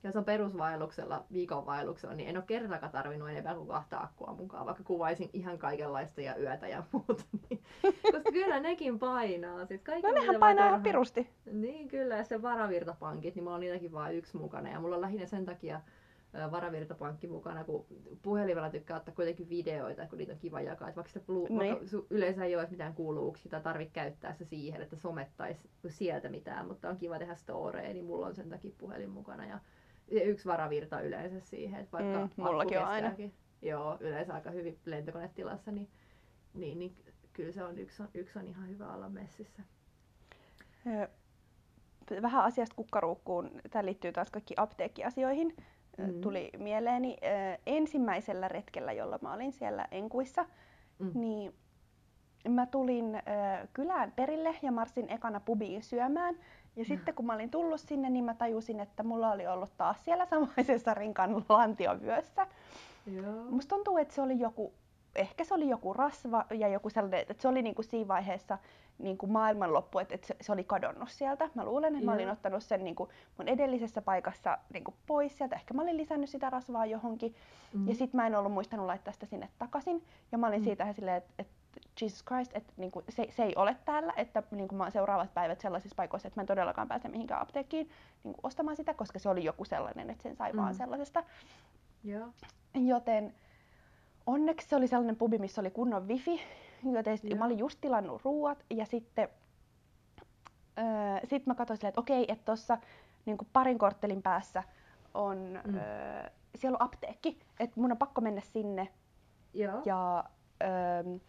[0.08, 4.65] jos on perusvaelluksella, viikon vaelluksella, niin en ole kertakaan tarvinnut enempää kuin kahta akkua mukaan,
[4.65, 7.24] vaikka kuvaisin ihan kaikenlaista ja yötä ja muuta.
[7.50, 7.63] Niin,
[8.12, 9.65] koska kyllä nekin painaa.
[9.65, 11.30] Siis kaikki, No nehän painaa ihan pirusti.
[11.52, 14.70] Niin kyllä, ja sitten varavirtapankit, niin mulla on niitäkin vain yksi mukana.
[14.70, 15.82] Ja mulla on lähinnä sen takia
[16.52, 17.86] varavirtapankki mukana, kun
[18.22, 20.89] puhelimella tykkää ottaa kuitenkin videoita, kun niitä on kiva jakaa.
[20.89, 21.58] Et vaikka, sitä blu- Niin.
[21.76, 26.68] vaikka yleensä ei ole mitään kuuluvuuksia tai tarvitse käyttää se siihen, että somettaisi sieltä mitään,
[26.68, 29.46] mutta on kiva tehdä storeja, niin mulla on sen takia puhelin mukana.
[29.46, 29.60] Ja,
[30.12, 33.12] yksi varavirta yleensä siihen, että vaikka Mm, mullakin on aina.
[33.62, 35.89] Joo, yleensä aika hyvin lentokonetilassa, niin,
[36.54, 36.96] niin, niin
[37.34, 39.63] kyllä se on yksi, on, yksi on ihan hyvä olla messissä.
[42.22, 43.52] Vähän asiasta kukkaruukkuun.
[43.72, 45.56] Tämä liittyy taas kaikki apteekkiasioihin.
[45.98, 46.22] Mm.
[46.22, 47.18] Tuli mieleeni
[47.65, 50.46] ensimmäisellä retkellä, jolla mä olin siellä Enkuissa,
[51.00, 51.12] Mm.
[51.13, 51.54] niin
[52.50, 53.06] mä tulin
[53.74, 56.36] kylään perille ja marssin ekana pubiin syömään.
[56.75, 60.03] Ja sitten kun mä olin tullut sinne, niin mä tajusin, että mulla oli ollut taas
[60.05, 62.47] siellä samaisessa rinkan lantiovyössä.
[63.15, 63.43] Joo.
[63.49, 64.73] Musta tuntuu, että se oli joku,
[65.15, 68.57] ehkä se oli joku rasva ja joku sellainen, että se oli niinku siinä vaiheessa
[68.99, 71.49] niinku maailmanloppu, että, että se, oli kadonnut sieltä.
[71.55, 75.55] Mä luulen, että mä olin ottanut sen niinku mun edellisessä paikassa niinku pois sieltä.
[75.55, 77.35] Ehkä mä olin lisännyt sitä rasvaa johonkin.
[77.73, 77.89] Mhm.
[77.89, 80.03] Ja sit mä en ollut muistanut laittaa sitä sinne takaisin.
[80.31, 80.63] Ja mä olin Mm.
[80.63, 81.53] siitä silleen, että, että
[82.01, 85.61] Jesus Christ, että niinku, se, se ei ole täällä, että niinku, mä oon seuraavat päivät
[85.61, 87.89] sellaisissa paikoissa, että mä en todellakaan pääse mihinkään apteekkiin
[88.23, 90.57] niinku, ostamaan sitä, koska se oli joku sellainen, että sen sai Mm.
[90.57, 91.23] vaan sellaisesta.
[92.03, 92.27] Joo.
[92.73, 93.33] Joten
[94.25, 96.41] onneksi se oli sellainen pubi, missä oli kunnon wifi,
[96.93, 97.38] joten Joo.
[97.39, 99.29] mä olin just tilannut ruuat ja sitten
[100.79, 100.85] öö,
[101.23, 102.77] sit mä katsoin silleen, että okei, että tuossa
[103.25, 104.63] niin parin korttelin päässä
[105.13, 105.75] on, Mm.
[105.77, 108.88] öö, siellä on apteekki, että mun on pakko mennä sinne
[109.53, 109.81] Joo.
[109.85, 110.23] ja
[110.63, 111.19] öö,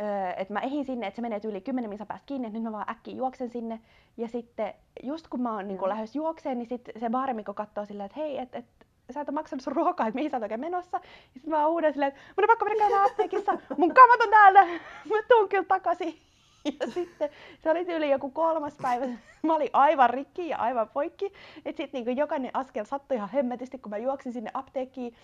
[0.00, 2.62] öö, että mä ehin sinne, että se menee yli 10 minsa päästä kiinni, että nyt
[2.62, 3.80] mä vaan äkkiä juoksen sinne.
[4.16, 8.06] Ja sitten just kun mä oon niin lähes juokseen, niin sit se baarimikko katsoo silleen,
[8.06, 8.66] että hei, että et,
[9.10, 10.96] sä et ole maksanut sun ruokaa, että mihin sä oot oikein menossa.
[10.96, 14.30] Ja sitten mä huudan silleen, että mun on pakko mennä käymään apteekissa, mun kamat on
[14.30, 14.64] täällä,
[15.10, 16.18] mä tuun kyllä takaisin.
[16.80, 17.30] Ja sitten
[17.62, 19.06] se oli tyyli joku kolmas päivä,
[19.42, 21.32] mä olin aivan rikki ja aivan poikki.
[21.64, 25.14] Että sitten niin jokainen askel sattui ihan hemmetisti, kun mä juoksin sinne apteekkiin.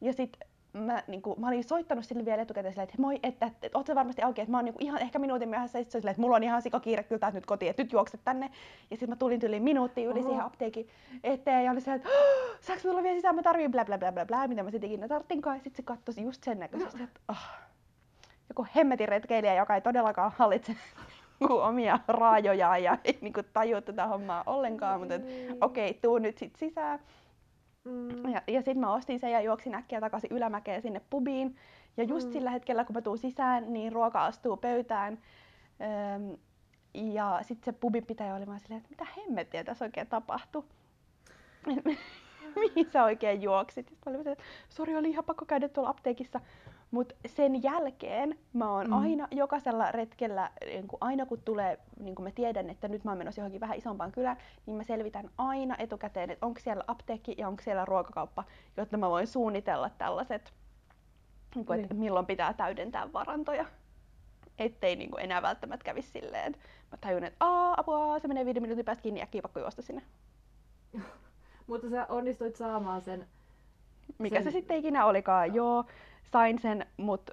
[0.00, 3.46] Ja sitten mä, niin kuin, mä olin soittanut sille vielä etukäteen silleen, että moi, että,
[3.46, 5.78] että, että oot varmasti auki, että mä oon niin kuin, ihan ehkä minuutin myöhässä.
[5.78, 7.92] Ja sit se oli silleen, että mulla on ihan sikakiire kyllä nyt kotiin, että nyt
[7.92, 8.46] juokset tänne.
[8.90, 10.28] Ja sitten mä tulin yli minuutti yli Oho.
[10.28, 10.88] siihen apteekin
[11.24, 14.12] eteen ja oli silleen, että "Oh, saaks tulla vielä sisään, mä tarviin bla bla bla
[14.12, 15.56] bla bla, mitä mä sitten ikinä tarttinkaan.
[15.56, 17.46] Ja sitten se kattosi just sen näköisesti, että oh,
[18.48, 20.76] joku hemmetin retkeilijä, joka ei todellakaan hallitse
[21.40, 25.48] niinku omia raajojaan ja ei niinku tajua tätä hommaa ollenkaan, mutta Ei.
[25.60, 26.98] okei, tuu nyt sit sisään.
[27.84, 28.28] Mm.
[28.28, 31.56] Ja, ja sitten mä ostin sen ja juoksin äkkiä takaisin ylämäkeen sinne pubiin.
[31.96, 32.32] Ja just Mm.
[32.32, 35.18] sillä hetkellä, kun mä tuun sisään, niin ruoka astuu pöytään.
[36.14, 36.36] Öm,
[36.94, 40.64] ja sitten se pubin pitäjä oli vaan silleen, että mitä hemmettiä tässä oikein tapahtui.
[42.60, 43.88] Mihin sä oikein juoksit?
[43.88, 46.40] Sitten mä olin että sori, oli ihan pakko käydä tuolla apteekissa.
[46.92, 48.92] Mutta sen jälkeen mä oon Mm.
[48.92, 53.10] aina jokaisella retkellä, niin kun aina kun tulee, niin kun mä tiedän, että nyt mä
[53.10, 57.34] oon menossa johonkin vähän isompaan kylään, niin mä selvitän aina etukäteen, että onko siellä apteekki
[57.38, 58.44] ja onko siellä ruokakauppa,
[58.76, 60.52] jotta mä voin suunnitella tällaiset,
[61.54, 62.00] niin kun, että Niin.
[62.00, 63.64] milloin pitää täydentää varantoja.
[64.58, 66.58] Ettei niin enää välttämättä kävisi silleen, että
[66.92, 70.02] mä tajun, että Aa, apua, se menee viiden minuutin päästä kiinni ja pakko juosta sinne.
[71.66, 73.26] Mutta sä onnistuit saamaan sen.
[74.18, 75.84] Mikä Sen- se sitten ikinä olikaan, joo,
[76.32, 77.30] sain sen, mut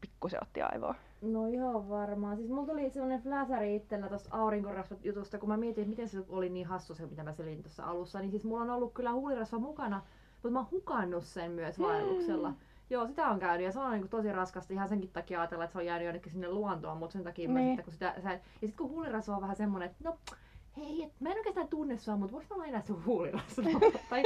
[0.00, 0.94] pikku se otti aivoa.
[1.22, 2.36] No joo varmaan.
[2.36, 6.24] Siis mulla tuli semmonen fläsäri itsellä tosta aurinkorasvat jutusta, kun mä mietin, että miten se
[6.28, 8.18] oli niin hassu se, mitä mä selin tuossa alussa.
[8.18, 10.02] Niin siis mulla on ollut kyllä huulirasva mukana,
[10.32, 12.50] mutta mä oon hukannut sen myös vaelluksella.
[12.50, 12.56] Mm.
[12.90, 15.72] Joo, sitä on käynyt ja se on niinku tosi raskasta ihan senkin takia ajatella, että
[15.72, 17.68] se on jäänyt jonnekin sinne luontoon, mutta sen takia mä Niin.
[17.68, 20.16] sitten, kun sitä, sä, ja sitten kun huulirasva on vähän semmonen, että no
[20.76, 23.80] hei, et mä en oikeastaan tunne sua, mutta voiko mä lainaa sun huulirasvaa?
[24.10, 24.22] tai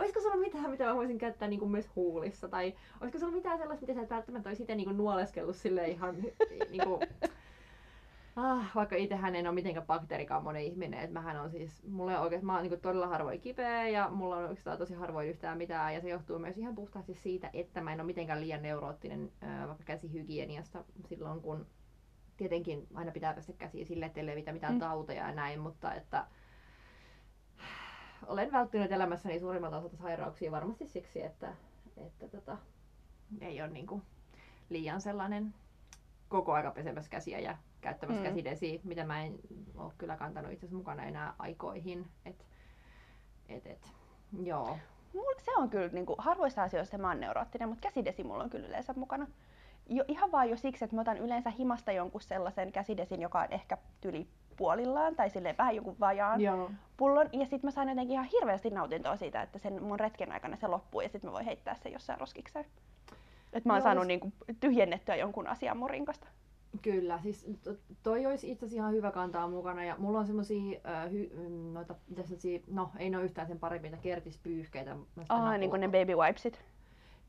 [0.00, 2.48] olisiko sulla mitään, mitä mä voisin käyttää niinku myös huulissa?
[2.48, 6.16] Tai olisiko sulla mitään sellaista, mitä sä et välttämättä olisi itse niinku nuoleskellut sille ihan
[6.70, 7.00] niinku,
[8.36, 12.46] Ah, vaikka itsehän en ole mitenkään bakteerikammonen ihminen, että mähän on siis, mulla on oikein,
[12.46, 16.00] mä oon niin todella harvoin kipeä ja mulla on oikeastaan tosi harvoin yhtään mitään ja
[16.00, 19.84] se johtuu myös ihan puhtaasti siitä, että mä en ole mitenkään liian neuroottinen ää, vaikka
[19.84, 21.66] käsihygieniasta silloin, kun
[22.40, 24.80] tietenkin aina pitää pestä käsiä sille, ettei levitä mitään Mm.
[24.80, 26.26] tauteja ja näin, mutta että
[28.26, 31.52] olen välttynyt elämässäni suurimmalta osalta sairauksia varmasti siksi, että,
[31.96, 32.58] että tota,
[33.40, 34.02] ei ole niinku
[34.68, 35.54] liian sellainen
[36.28, 38.28] koko aika pesemässä käsiä ja käyttämässä Mm.
[38.28, 39.38] käsidesiä, mitä mä en
[39.74, 42.06] ole kyllä kantanut itse asiassa mukana enää aikoihin.
[42.24, 42.46] Et,
[43.48, 43.88] et, et,
[44.42, 44.78] joo.
[45.14, 48.68] Mulla se on kyllä niinku, harvoissa asioissa mä oon neuroottinen, mutta käsidesi mulla on kyllä
[48.68, 49.26] yleensä mukana.
[49.88, 53.46] Jo, ihan vaan jo siksi, että mä otan yleensä himasta jonkun sellaisen käsidesin, joka on
[53.50, 56.70] ehkä yli puolillaan tai silleen vähän jonkun vajaan Joo.
[56.96, 57.28] pullon.
[57.32, 60.66] Ja sitten mä sain jotenkin ihan hirveästi nautintoa siitä, että sen mun retken aikana se
[60.66, 62.64] loppuu ja sitten mä voin heittää sen jossain roskikseen.
[63.52, 66.26] Että mä oon Joo, saanut siis- niinku tyhjennettyä jonkun asian mun rinkasta.
[66.82, 70.80] Kyllä, siis to- toi olisi itse asiassa ihan hyvä kantaa mukana ja mulla on semmosia,
[70.86, 71.30] äh, hy,
[71.72, 74.96] noita, semmosia, no ei ne ole yhtään sen parempia kertispyyhkeitä.
[75.16, 76.60] noista Aa, napu- niin kuin ne baby wipesit.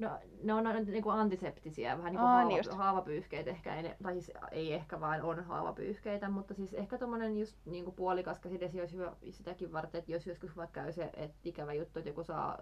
[0.02, 2.72] No, ne on niinku antiseptisiä, vähän niinku Aa, haava, niin just.
[2.74, 7.38] haavapyyhkeet ehkä, ei ne, tai siis ei ehkä vaan on haavapyyhkeitä, mutta siis ehkä tommonen
[7.40, 11.36] just niinku puolikas käsidesi olisi hyvä sitäkin varten, että jos joskus vaikka käy se, että
[11.44, 12.58] ikävä juttu, että joku saa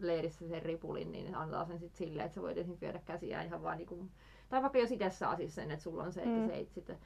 [0.00, 3.76] leirissä sen ripulin, niin antaa sen sitten silleen, että se voi desinfioida käsiään ihan vaan
[3.78, 4.08] niinku,
[4.48, 6.46] tai vaikka jos itse saa siis sen, että sulla on se, että Mm.
[6.46, 6.98] se ei sitten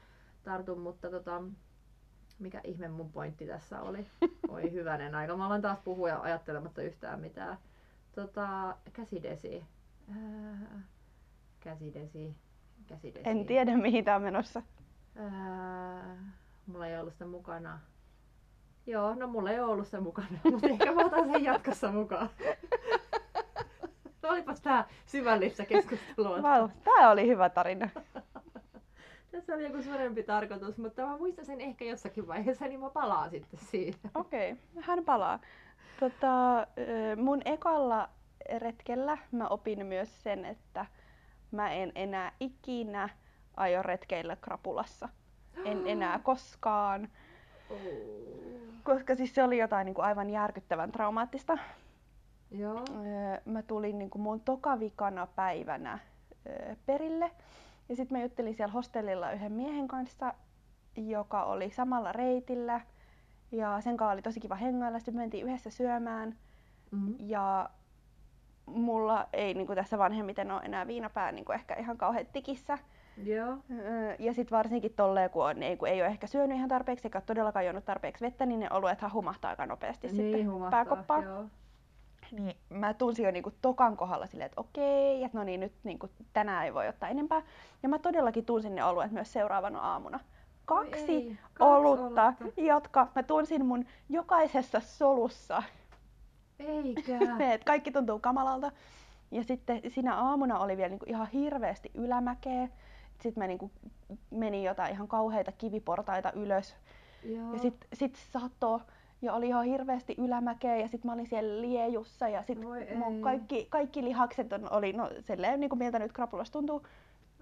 [0.43, 1.43] tartu, mutta tota,
[2.39, 4.07] mikä ihme mun pointti tässä oli?
[4.49, 5.37] Oi hyvänen aika.
[5.37, 7.57] Mä aloin taas puhua ja ajattelematta yhtään mitään.
[8.17, 9.63] Tota, käsidesi.
[10.09, 10.81] Ää,
[11.59, 12.35] käsidesi.
[12.87, 13.29] Käsidesi.
[13.29, 14.61] En tiedä mihin tää on menossa.
[15.15, 16.17] Ää,
[16.67, 17.79] mulla ei ollut sitä mukana.
[18.85, 22.29] Joo, no mulla ei ollut sitä mukana, mutta ehkä mä otan sen jatkossa mukaan.
[24.29, 26.41] Olipas tää syvällistä keskustelua.
[26.41, 27.89] Vau, tää oli hyvä tarina.
[29.37, 33.29] Tässä oli joku suurempi tarkoitus, mutta mä muistan sen ehkä jossakin vaiheessa, niin mä palaan
[33.29, 33.99] sitten siihen.
[34.15, 35.39] Okei, okay, hän palaa.
[35.99, 36.67] Tota,
[37.17, 38.09] mun ekalla
[38.57, 40.85] retkellä mä opin myös sen, että
[41.51, 43.09] mä en enää ikinä
[43.57, 45.09] aio retkeillä krapulassa.
[45.65, 47.09] En enää koskaan,
[48.83, 51.57] koska siis se oli jotain niin kuin aivan järkyttävän traumaattista.
[52.51, 52.85] Joo.
[53.45, 55.99] Mä tulin niin kuin mun tokavikana päivänä
[56.85, 57.31] perille.
[57.89, 60.33] Ja sitten mä juttelin siellä hostellilla yhden miehen kanssa,
[60.95, 62.81] joka oli samalla reitillä.
[63.51, 64.99] Ja sen kanssa oli tosi kiva hengailla.
[64.99, 66.35] Sitten me mentiin yhdessä syömään.
[66.91, 67.15] Mm-hmm.
[67.19, 67.69] Ja
[68.65, 72.77] mulla ei niin kuin tässä vanhemmiten ole enää viinapää niin kuin ehkä ihan kauhean tikissä.
[73.23, 73.57] Joo.
[74.19, 77.21] Ja sitten varsinkin tolleen, kun, on, ei, kun ei ole ehkä syönyt ihan tarpeeksi eikä
[77.21, 80.85] todellakaan juonut tarpeeksi vettä, niin ne oluethan humahtaa aika nopeasti sitten Niin, humahtaa.
[80.85, 81.23] pääkoppaan.
[81.23, 81.45] Joo.
[82.31, 86.09] Niin mä tunsin jo niinku tokan kohdalla silleen, että okei, että no niin, nyt niinku
[86.33, 87.41] tänään ei voi ottaa enempää.
[87.83, 90.19] Ja mä todellakin tunsin ne oluet myös seuraavana aamuna.
[90.65, 92.61] Kaksi, ei, kaksi olutta, olutta.
[92.61, 95.63] jotka mä tunsin mun jokaisessa solussa.
[96.59, 97.19] Eikä.
[97.65, 98.71] Kaikki tuntuu kamalalta.
[99.31, 102.67] Ja sitten siinä aamuna oli vielä niinku ihan hirveästi ylämäkeä.
[103.19, 103.71] Sitten mä niinku
[104.29, 106.75] menin jotain ihan kauheita kiviportaita ylös.
[107.23, 107.53] Joo.
[107.53, 108.81] Ja sit, sit sato
[109.21, 113.21] ja oli ihan hirveästi ylämäkeä ja sit mä olin siellä liejussa ja sit Voi mun
[113.21, 116.81] kaikki, kaikki lihakset on, oli no silleen niin kuin miltä nyt krapulasta tuntuu.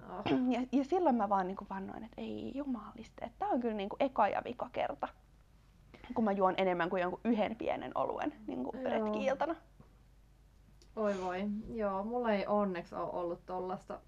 [0.09, 0.39] Oh.
[0.53, 3.75] Ja, ja silloin mä vaan niin kuin vannoin, että ei jumaliste, että tää on kyllä
[3.75, 5.07] niin kuin eka ja vika kerta.
[6.13, 9.55] Kun mä juon enemmän kuin jonkun yhden pienen oluen niin kuin retki-iltana.
[10.95, 11.43] Oi voi.
[11.73, 13.99] Joo, mulla ei onneksi ole ollut tollasta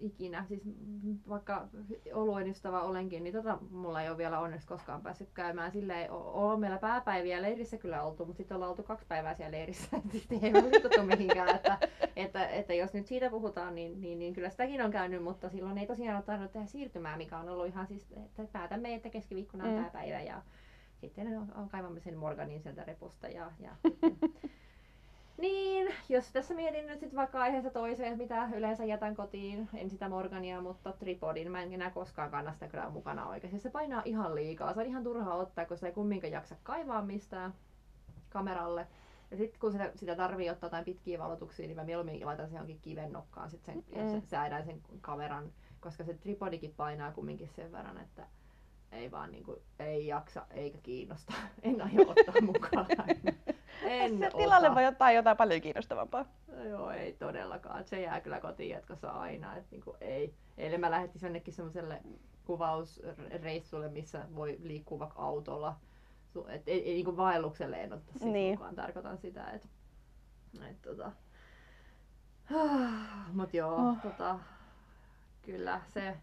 [0.00, 0.44] ikinä.
[0.48, 0.62] Siis
[1.28, 1.68] vaikka
[2.14, 5.72] oluen ystävä olenkin, niin tota mulla ei ole vielä onneksi koskaan päässyt käymään.
[5.72, 9.56] Sillä ei ole meillä pääpäiviä leirissä kyllä oltu, mutta sitten ollaan oltu kaksi päivää siellä
[9.56, 10.00] leirissä.
[10.12, 10.52] Sitten ei
[10.98, 11.48] ole mihinkään.
[11.56, 11.78] Että,
[12.16, 15.78] että, että, jos nyt siitä puhutaan, niin, niin, niin kyllä sitäkin on käynyt, mutta silloin
[15.78, 19.64] ei tosiaan ole tarvinnut tehdä siirtymää, mikä on ollut ihan siis, että päätämme, että keskiviikkona
[19.64, 19.76] on Mm.
[19.76, 20.42] pääpäivä ja
[20.96, 24.50] sitten on, on kaivamme sen Morganin sieltä repusta ja, ja sitten
[25.40, 30.08] niin, jos tässä mietin nyt sitten vaikka aiheesta toiseen, mitä yleensä jätän kotiin, en sitä
[30.08, 33.58] Morgania, mutta tripodin, mä en enää koskaan kanna sitä kyllä mukana oikeasti.
[33.58, 37.02] Se painaa ihan liikaa, se on ihan turha ottaa, kun sitä ei kumminkaan jaksa kaivaa
[37.02, 37.54] mistään
[38.30, 38.86] kameralle.
[39.30, 42.54] Ja sitten kun sitä, sitä tarvii ottaa jotain pitkiä valotuksia, niin mä mieluummin laitan sen
[42.54, 43.98] johonkin kiven nokkaan sit sen, mm.
[43.98, 48.26] Ja se, säädän sen kameran, koska se tripodikin painaa kumminkin sen verran, että
[48.92, 51.32] ei vaan niinku, ei jaksa eikä kiinnosta.
[51.62, 52.86] En aio ottaa mukaan.
[53.82, 54.36] En Se ota.
[54.36, 56.24] tilalle voi ottaa jotain paljon kiinnostavampaa.
[56.56, 57.84] No Joo, ei todellakaan.
[57.84, 59.56] Se jää kyllä kotiin jatkossa aina.
[59.56, 60.34] Et niinku, ei.
[60.58, 62.00] Eilen mä lähdettiin jonnekin semmoiselle
[62.44, 65.76] kuvausreissulle, missä voi liikkua vaikka autolla.
[66.48, 68.54] Et ei, ei niinku vaellukselle en ottaa siis Niin.
[68.58, 68.74] mukaan.
[68.74, 69.68] Tarkoitan sitä, että
[70.70, 71.12] et, tota...
[73.32, 73.96] Mut joo, Oh.
[74.02, 74.38] tota,
[75.42, 76.16] kyllä se,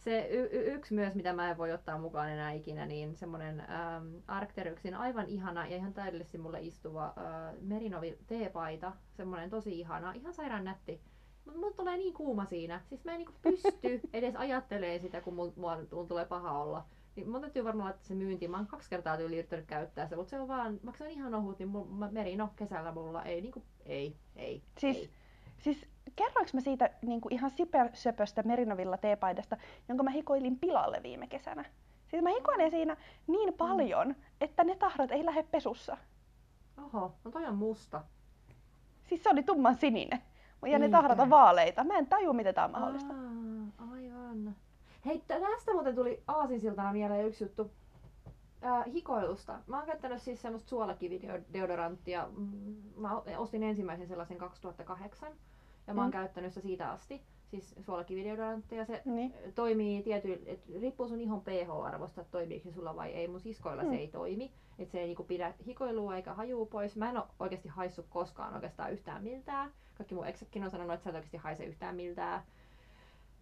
[0.00, 3.60] se y- y- yksi myös, mitä mä en voi ottaa mukaan enää ikinä, niin semmonen
[3.60, 8.92] ähm, Arcteryxin aivan ihana ja ihan täydellisesti mulle istuva äh, Merinovi teepaita.
[9.12, 11.00] Semmonen tosi ihana, ihan sairaan nätti.
[11.44, 12.80] Mut mulla tulee niin kuuma siinä.
[12.88, 16.84] Siis mä en niinku pysty edes ajattelee sitä, kun mulla, mulla, mulla tulee paha olla.
[17.16, 18.50] Niin mun täytyy varmaan laittaa se myyntiin.
[18.50, 21.10] Mä oon kaksi kertaa tyyli yrittänyt käyttää sitä, mutta se on vaan, vaikka se on
[21.10, 25.10] ihan ohut, niin mulla, mä- merino kesällä mulla ei niinku, ei, ei, Siis ei.
[25.58, 29.56] Siis kerroinko mä siitä niin kuin ihan sipersöpöstä Merinovilla teepaidasta,
[29.88, 31.64] jonka mä hikoilin pilalle viime kesänä?
[32.08, 32.96] Siis mä hikoilen siinä
[33.26, 35.96] niin paljon, että ne tahrat ei lähde pesussa.
[36.84, 38.04] Oho, no toi on musta.
[39.04, 40.22] Siis se oli tumman sininen.
[40.66, 40.96] Ja ne Eikä.
[40.96, 41.84] tahrat on vaaleita.
[41.84, 43.12] Mä en taju, miten tää on mahdollista.
[43.12, 44.56] Aa, aivan.
[45.06, 47.70] Hei, tästä muuten tuli aasinsiltana mieleen yksi juttu.
[48.64, 49.58] Äh, hikoilusta.
[49.66, 52.28] Mä oon käyttänyt siis semmoista suolakivideodoranttia.
[52.36, 55.32] Mm, mä ostin ensimmäisen sellaisen 2008
[55.90, 56.12] ja mä oon mm.
[56.12, 57.22] käyttänyt sitä siitä asti.
[57.50, 58.84] Siis suolakivideodoranttia.
[58.84, 59.34] Se niin.
[59.54, 63.28] toimii tietyillä, että riippuu sun ihon pH-arvosta, että toimiiko se sulla vai ei.
[63.28, 63.88] Mun siskoilla mm.
[63.88, 64.52] se ei toimi.
[64.78, 66.96] Että se ei niinku pidä hikoilua eikä hajuu pois.
[66.96, 69.70] Mä en oo oikeasti haissut koskaan oikeastaan yhtään miltään.
[69.94, 72.42] Kaikki mun eksäkin on sanonut, että sä et oikeasti haise yhtään miltään.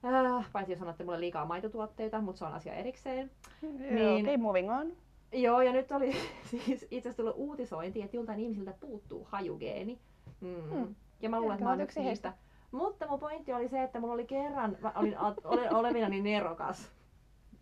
[0.05, 3.31] Äh, paitsi jos sanotte mulle liikaa maitotuotteita, mutta se on asia erikseen.
[3.63, 4.93] niin, okay, moving on.
[5.33, 6.13] Joo, ja nyt oli
[6.51, 9.99] siis itse asiassa tullut uutisointi, että joltain ihmisiltä puuttuu hajugeeni.
[10.41, 10.71] Mm.
[10.71, 10.95] Hmm.
[11.21, 12.33] Ja mä luulen, että mä oon yksi heistä.
[12.71, 16.93] Mutta mun pointti oli se, että mulla oli kerran, mä olin ole, olevinani nerokas.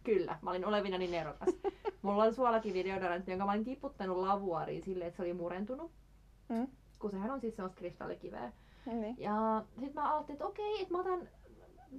[0.05, 1.49] Kyllä, mä olin olevinani nerokas.
[2.03, 5.91] Mulla oli suolakivideodorantti, jonka mä olin tiputtanut lavuariin silleen, että se oli murentunut.
[6.49, 6.67] Mm.
[6.99, 8.53] Kun sehän on siis semmoista kristallikiveä.
[8.87, 9.15] Niin.
[9.19, 11.29] Ja sit mä ajattelin, että okei, että mä otan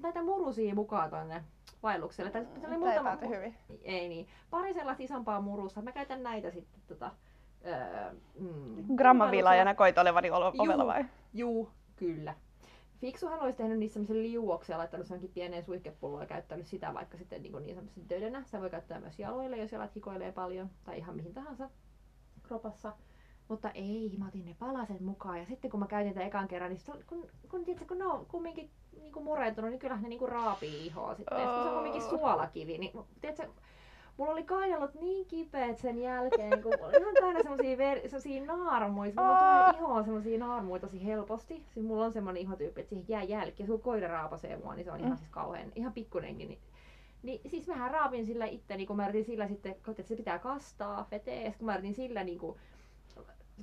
[0.02, 1.44] näitä murusia mukaan tonne
[1.84, 2.32] vaellukselle.
[2.32, 3.56] Tai se oli muutama, hyvin.
[3.82, 4.28] Ei niin.
[4.50, 5.82] Pari sellaista isompaa murusta.
[5.82, 7.12] Mä käytän näitä sitten tota,
[7.66, 11.06] öö, mm, Grammavilaajana koit olevani ovella vai?
[11.38, 12.34] Juu, kyllä.
[12.98, 17.18] Fiksuhan olisi tehnyt niissä semmoisen liuoksen ja laittanut senkin pieneen suihkepulloon ja käyttänyt sitä vaikka
[17.18, 18.44] sitten niin, niin semmoisen dödenä.
[18.44, 21.70] Sitä voi käyttää myös jaloille, jos jalat hikoilee paljon tai ihan mihin tahansa
[22.44, 22.94] kropassa.
[23.48, 26.72] Mutta ei, mä otin ne palaset mukaan ja sitten kun mä käytin tätä ekan kerran,
[26.72, 30.26] niin kun, kun, kun, tiedätkö, kun ne on kumminkin niinku murentunut, niin kyllähän ne niinku
[30.26, 31.38] raapii ihoa sitten.
[31.38, 31.44] Oh.
[31.44, 33.48] Ja kun se on kumminkin suolakivi, niin tiedätkö,
[34.18, 39.12] mulla oli kainalot niin kipeät sen jälkeen, kun oli ihan täynnä semmosia, ver- semmosia naarmuja.
[39.18, 41.64] Mulla tulee ihoa semmosia naarmuja tosi helposti.
[41.74, 43.64] Siis mulla on semmonen ihotyyppi, että siihen jää jälki.
[43.64, 45.06] Ja koira raapasee mua, niin se on mm.
[45.06, 46.48] ihan siis kauhean, ihan pikkunenkin.
[46.48, 46.60] Niin,
[47.24, 51.08] niin siis mähän raapin sillä itteni, kun mä yritin sillä sitten, että se pitää kastaa
[51.12, 51.54] veteen.
[51.54, 52.58] kun mä yritin sillä niin kuin,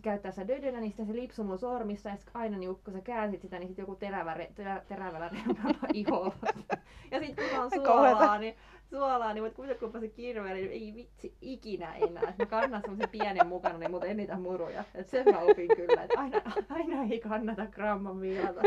[0.03, 3.43] käyttää sitä dödönä, niin sitten se lipsui mun sormissa ja aina niin kun sä käänsit
[3.43, 6.33] sitä, niin sitten joku terävä, terä, terävällä reunalla ihoa.
[7.11, 8.55] ja sitten kun on suolaa, niin
[8.95, 12.33] suolaa, niin voit kuvitella, kun se kirveä, niin ei vitsi ikinä enää.
[12.39, 14.85] Mä kannan semmoisen pienen mukana, niin mutta en niitä muruja.
[14.95, 18.61] Et sen mä opin kyllä, että aina, aina ei kannata gramman viilata.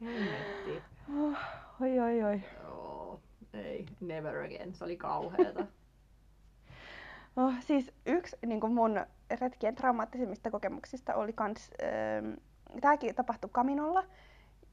[0.00, 0.82] Hemmetti.
[1.20, 1.36] Oh,
[1.80, 2.40] oi, oi, oi.
[2.62, 3.20] Joo,
[3.54, 4.74] ei, never again.
[4.74, 5.66] Se oli kauheata.
[7.36, 9.00] Oh, siis yksi niin kuin mun
[9.40, 14.04] retkien traumaattisimmista kokemuksista oli kans, äh, tämäkin tapahtui Kaminolla.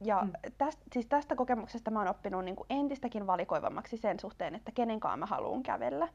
[0.01, 0.31] Ja mm.
[0.57, 5.19] tästä, siis tästä kokemuksesta mä oon oppinut niin kuin entistäkin valikoivammaksi sen suhteen, että kenenkaan
[5.19, 6.07] mä haluan kävellä.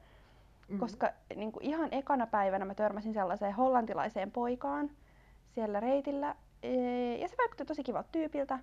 [0.69, 0.79] Mm.
[0.79, 4.91] Koska niin kuin ihan ekana päivänä mä törmäsin sellaiseen hollantilaiseen poikaan
[5.49, 6.35] siellä reitillä.
[7.21, 8.59] Ja se vaikutti tosi kivalta tyypiltä.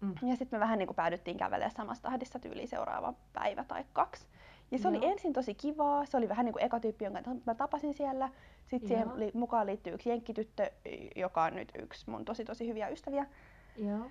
[0.00, 0.14] Mm.
[0.28, 4.26] Ja sitten me vähän niin kuin päädyttiin kävelemään samassa tahdissa tyyliin seuraava päivä tai kaksi.
[4.70, 4.96] Ja se Joo.
[4.96, 8.28] oli ensin tosi kivaa, se oli vähän niin kuin eka tyyppi, jonka mä tapasin siellä.
[8.66, 9.02] Sitten Joo.
[9.02, 10.70] siihen li- mukaan liittyy yksi jenkkityttö,
[11.16, 13.26] joka on nyt yksi mun tosi tosi hyviä ystäviä.
[13.76, 14.10] Joo.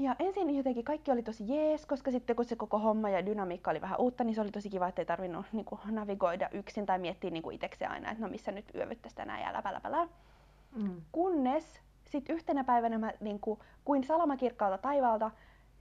[0.00, 3.70] Ja ensin jotenkin kaikki oli tosi jees, koska sitten kun se koko homma ja dynamiikka
[3.70, 6.86] oli vähän uutta, niin se oli tosi kiva, että ei tarvinnut niin kuin, navigoida yksin
[6.86, 9.90] tai miettiä niin kuin itsekseen aina, että no missä nyt yövyttäisi tänään ja läpä, läpä,
[9.90, 10.08] läpä.
[10.76, 11.02] Mm.
[11.12, 15.30] Kunnes sitten yhtenä päivänä mä niin kuin, kuin salamakirkkaalta taivaalta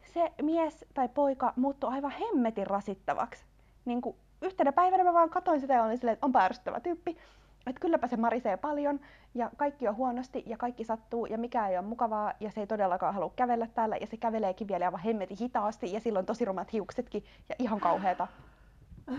[0.06, 3.46] se mies tai poika muuttui aivan hemmetin rasittavaksi
[3.86, 7.18] niin kuin yhtenä päivänä mä vaan katsoin sitä ja olin silleen, että onpa ärsyttävä tyyppi.
[7.70, 9.00] Että kylläpä se marisee paljon
[9.36, 12.68] ja kaikki on huonosti ja kaikki sattuu ja mikä ei ole mukavaa ja se ei
[12.68, 16.74] todellakaan halua kävellä täällä ja se käveleekin vielä aivan hemmetin hitaasti ja silloin tosi rumat
[16.74, 18.28] hiuksetkin ja ihan kauheeta.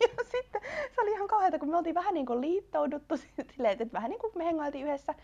[0.00, 0.60] ja sitten
[0.94, 3.16] se oli ihan kauheata, kun me oltiin vähän niin kuin liittouduttu
[3.56, 5.14] silleen, että vähän niin kuin me hengailtiin yhdessä.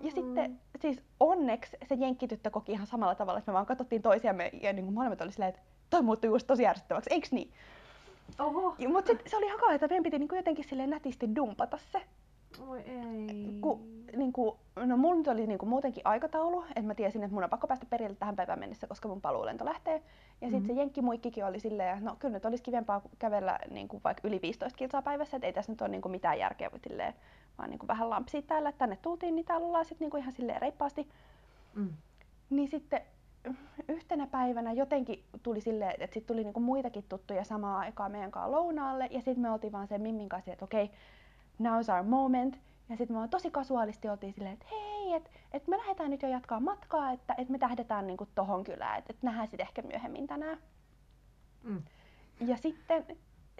[0.00, 0.10] Ja mm.
[0.10, 4.72] sitten siis onneksi se jenkkityttö koki ihan samalla tavalla, että me vaan katsottiin toisiamme ja
[4.72, 7.52] niin kuin molemmat oli silleen, että toi muuttui just tosi ärsyttäväksi, eiks niin?
[8.38, 8.74] Oho.
[8.88, 12.02] Mutta se oli ihan kauheaa, että meidän piti niinku jotenkin silleen nätisti dumpata se.
[12.68, 13.58] Oi ei.
[13.60, 13.80] Ku,
[14.16, 17.66] niinku, no mulla nyt oli niinku muutenkin aikataulu, että mä tiesin, että mun on pakko
[17.66, 19.94] päästä perille tähän päivään mennessä, koska mun paluulento lähtee.
[19.94, 20.50] Ja mm-hmm.
[20.50, 24.76] sitten se jenkkimuikkikin oli silleen, no kyllä nyt olisi kivempaa kävellä niinku vaikka yli 15
[24.76, 27.14] kilsaa päivässä, että ei tässä nyt ole niinku mitään järkeä, silleen,
[27.58, 30.62] vaan niinku vähän lampsia täällä, että tänne tultiin, niin täällä ollaan sitten niinku ihan silleen
[30.62, 31.08] reippaasti.
[31.74, 31.90] Mm.
[32.50, 33.00] Niin sitten
[33.88, 38.50] yhtenä päivänä jotenkin tuli silleen, että sit tuli niinku muitakin tuttuja samaan aikaan meidän kanssa
[38.50, 39.08] lounaalle.
[39.10, 40.96] Ja sitten me oltiin vaan sen Mimmin kanssa, että okei, okay,
[41.62, 42.60] now's our moment.
[42.88, 46.22] Ja sitten me vaan tosi kasuaalisti oltiin silleen, että hei, että et me lähdetään nyt
[46.22, 49.82] jo jatkaa matkaa, että et me tähdetään niinku tohon kylään, että et nähdään sitten ehkä
[49.82, 50.58] myöhemmin tänään.
[51.62, 51.82] Mm.
[52.40, 53.06] Ja sitten,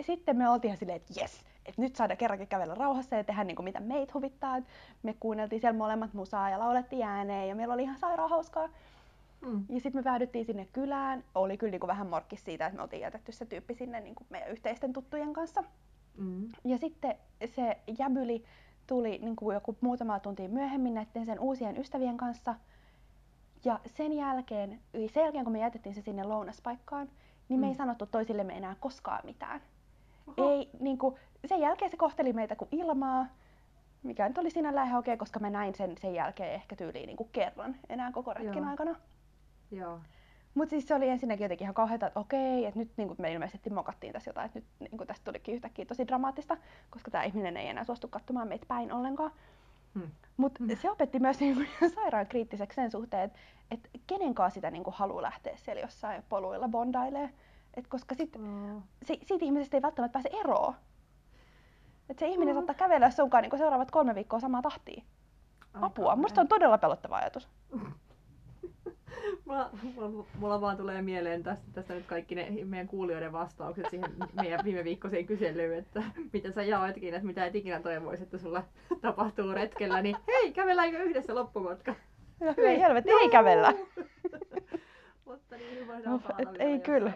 [0.00, 3.62] sitten me oltiin silleen, että jes, että nyt saadaan kerrankin kävellä rauhassa ja tehdä niinku
[3.62, 4.57] mitä meitä huvittaa.
[4.57, 4.64] Et
[5.02, 8.68] me kuunneltiin siellä molemmat musaa ja laulettiin ääneen ja meillä oli ihan sairaan hauskaa.
[9.41, 9.64] Mm.
[9.68, 11.24] Ja sitten me päädyttiin sinne kylään.
[11.34, 14.51] Oli kyllä niinku vähän morkkis siitä, että me oltiin jätetty se tyyppi sinne niinku meidän
[14.51, 15.64] yhteisten tuttujen kanssa.
[16.18, 16.49] Mm.
[16.64, 17.14] Ja sitten
[17.57, 18.45] se jäbyli
[18.86, 22.55] tuli niinku joku muutama tunti myöhemmin näiden sen uusien ystävien kanssa.
[23.64, 24.80] Ja sen jälkeen,
[25.12, 27.09] sen jälkeen kun me jätettiin se sinne lounaspaikkaan,
[27.49, 27.70] niin me Mm.
[27.70, 29.61] ei sanottu toisillemme enää koskaan mitään.
[30.26, 30.51] Oho.
[30.51, 31.14] Ei, niin kuin,
[31.47, 33.26] sen jälkeen se kohteli meitä kuin ilmaa,
[34.03, 37.16] mikä nyt oli sinällään ihan okei, koska mä näin sen sen jälkeen ehkä tyyliin niin
[37.16, 38.70] kuin kerran enää koko retken Joo.
[38.70, 38.97] aikana.
[39.70, 40.00] Joo.
[40.54, 43.70] Mutta siis se oli ensinnäkin jotenkin ihan kauheata, että okei, että nyt niin me ilmeisesti
[43.70, 46.56] mokattiin tässä jotain, että nyt niin tästä tulikin yhtäkkiä tosi dramaattista,
[46.90, 49.30] koska tämä ihminen ei enää suostu katsomaan meitä päin ollenkaan.
[49.94, 50.10] Hmm.
[50.36, 50.76] Mutta Mm.
[50.76, 53.24] se opetti myös niin kuin sairaan kriittiseksi sen suhteen,
[53.70, 57.30] että et kenenkaan sitä niin kuin haluaa lähteä siellä jossain poluilla bondailee.
[57.74, 58.82] Et koska sit, Oh.
[59.04, 60.74] si, siitä ihmisestä ei välttämättä pääse eroon.
[62.08, 62.58] Et se ihminen Mm.
[62.58, 65.02] saattaa kävellä sunkaan niin seuraavat kolme viikkoa samaa tahtia.
[65.74, 67.48] Apua, musta on todella pelottava ajatus.
[69.44, 74.10] Mulla, mulla, mulla vaan tulee mieleen tästä, tästä nyt kaikki ne meidän kuulijoiden vastaukset siihen
[74.40, 76.02] meidän viime viikkoiseen kyselyyn, että
[76.32, 78.64] mitä sä jaoitkin, että mitä et ikinä toivoisit, että sulla
[79.00, 81.94] tapahtuu retkellä, niin hei, kävelläänkö yhdessä loppumatka?
[82.40, 83.74] Ja hyi helvetti, ei kävellä.
[85.24, 87.12] mutta niin voidaan palata et ei kyllä.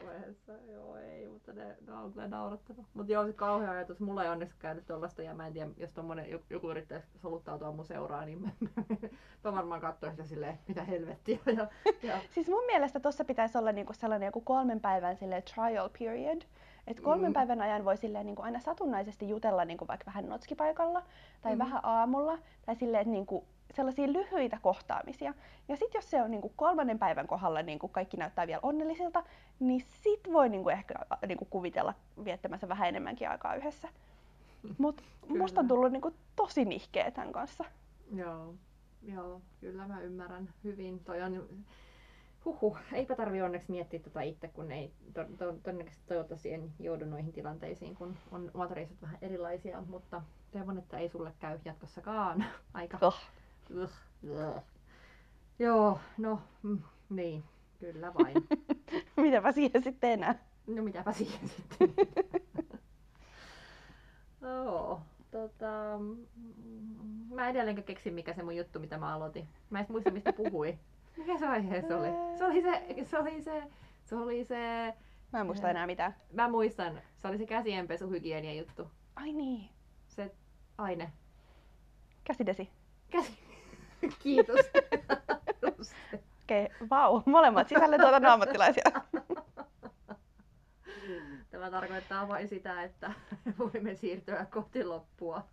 [0.72, 1.13] Joo, ei,
[1.54, 2.82] ne, ne on kyllä naurattava.
[2.94, 4.00] Mutta joo, se kauhea ajatus.
[4.00, 7.84] Mulla ei onneksi käynyt tollasta ja mä en tiedä, jos tommonen, joku, yrittäisi soluttautua mun
[7.84, 8.48] seuraan, niin mä,
[9.44, 11.38] mä varmaan katsoin sitä silleen, mitä helvettiä.
[11.56, 11.66] Ja,
[12.02, 16.42] ja, Siis mun mielestä tuossa pitäisi olla niinku sellainen joku kolmen päivän sille trial period.
[16.86, 17.34] Että kolmen Mm.
[17.34, 21.02] päivän ajan voi silleen niinku aina satunnaisesti jutella niinku vaikka vähän notskipaikalla
[21.42, 21.58] tai Mm.
[21.58, 22.38] vähän aamulla.
[22.66, 25.34] Tai silleen, että niinku sellaisia lyhyitä kohtaamisia.
[25.68, 29.22] Ja sitten jos se on niinku kolmannen päivän kohdalla niinku kaikki näyttää vielä onnellisilta,
[29.60, 31.94] niin sit voi niinku ehkä a, niinku kuvitella
[32.24, 33.88] viettämässä vähän enemmänkin aikaa yhdessä.
[34.78, 37.64] Mut musta on tullut niinku tosi nihkeä tämän kanssa.
[38.14, 38.54] joo,
[39.02, 41.00] joo, kyllä mä ymmärrän hyvin.
[41.04, 41.48] Toi on,
[42.44, 47.04] huhu, eipä tarvi onneksi miettiä tätä itse, kun ei to, to, todennäköisesti toivottavasti en joudu
[47.04, 52.44] noihin tilanteisiin, kun on omat reissut vähän erilaisia, mutta toivon, että ei sulle käy jatkossakaan.
[52.74, 53.16] Aika Oh.
[55.58, 56.78] Joo, no mm,
[57.10, 57.44] niin,
[57.80, 58.34] kyllä vain.
[59.16, 60.34] Mitäpä siihen sitten enää.
[60.66, 61.94] No mitäpä siihen sitten.
[64.42, 65.00] Joo,
[65.30, 66.26] tota, mm,
[67.34, 69.48] mä edelleenkään keksin mikä se mun juttu, mitä mä aloitin.
[69.70, 70.78] Mä en edes muista mistä puhui.
[71.16, 72.08] Mikä se aihe se oli?
[72.38, 73.62] Se oli se, se oli se,
[74.04, 74.94] se oli se,
[75.32, 76.16] Mä en muista enää mitään.
[76.32, 78.90] mä muistan, se oli se käsienpesuhygienia juttu.
[79.16, 79.68] Ai niin.
[80.08, 80.34] Se
[80.78, 81.12] aine.
[82.24, 82.68] Käsidesi.
[83.10, 83.43] Käsi.
[84.22, 84.60] Kiitos.
[85.62, 88.84] Okei, okay, vau, molemmat sisällöntuotannon ammattilaisia.
[91.50, 93.12] Tämä tarkoittaa vain sitä, että
[93.58, 95.44] voimme siirtyä kohti loppua.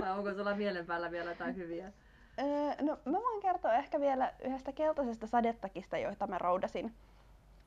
[0.00, 1.92] Vai onko sulla mielen päällä vielä jotain hyviä?
[2.80, 6.94] No, mä voin kertoa ehkä vielä yhdestä keltaisesta sadetakista, joita mä roudasin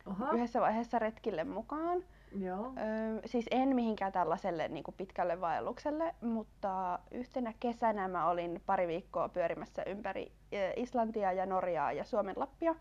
[0.05, 2.03] Oha, yhdessä vaiheessa retkille mukaan.
[2.39, 2.65] Joo.
[2.78, 8.88] Öö, siis en mihinkään tällaiselle niin kuin pitkälle vaellukselle, mutta yhtenä kesänä mä olin pari
[8.88, 10.32] viikkoa pyörimässä ympäri
[10.75, 12.75] Islantia ja Norjaa ja Suomen Lappia.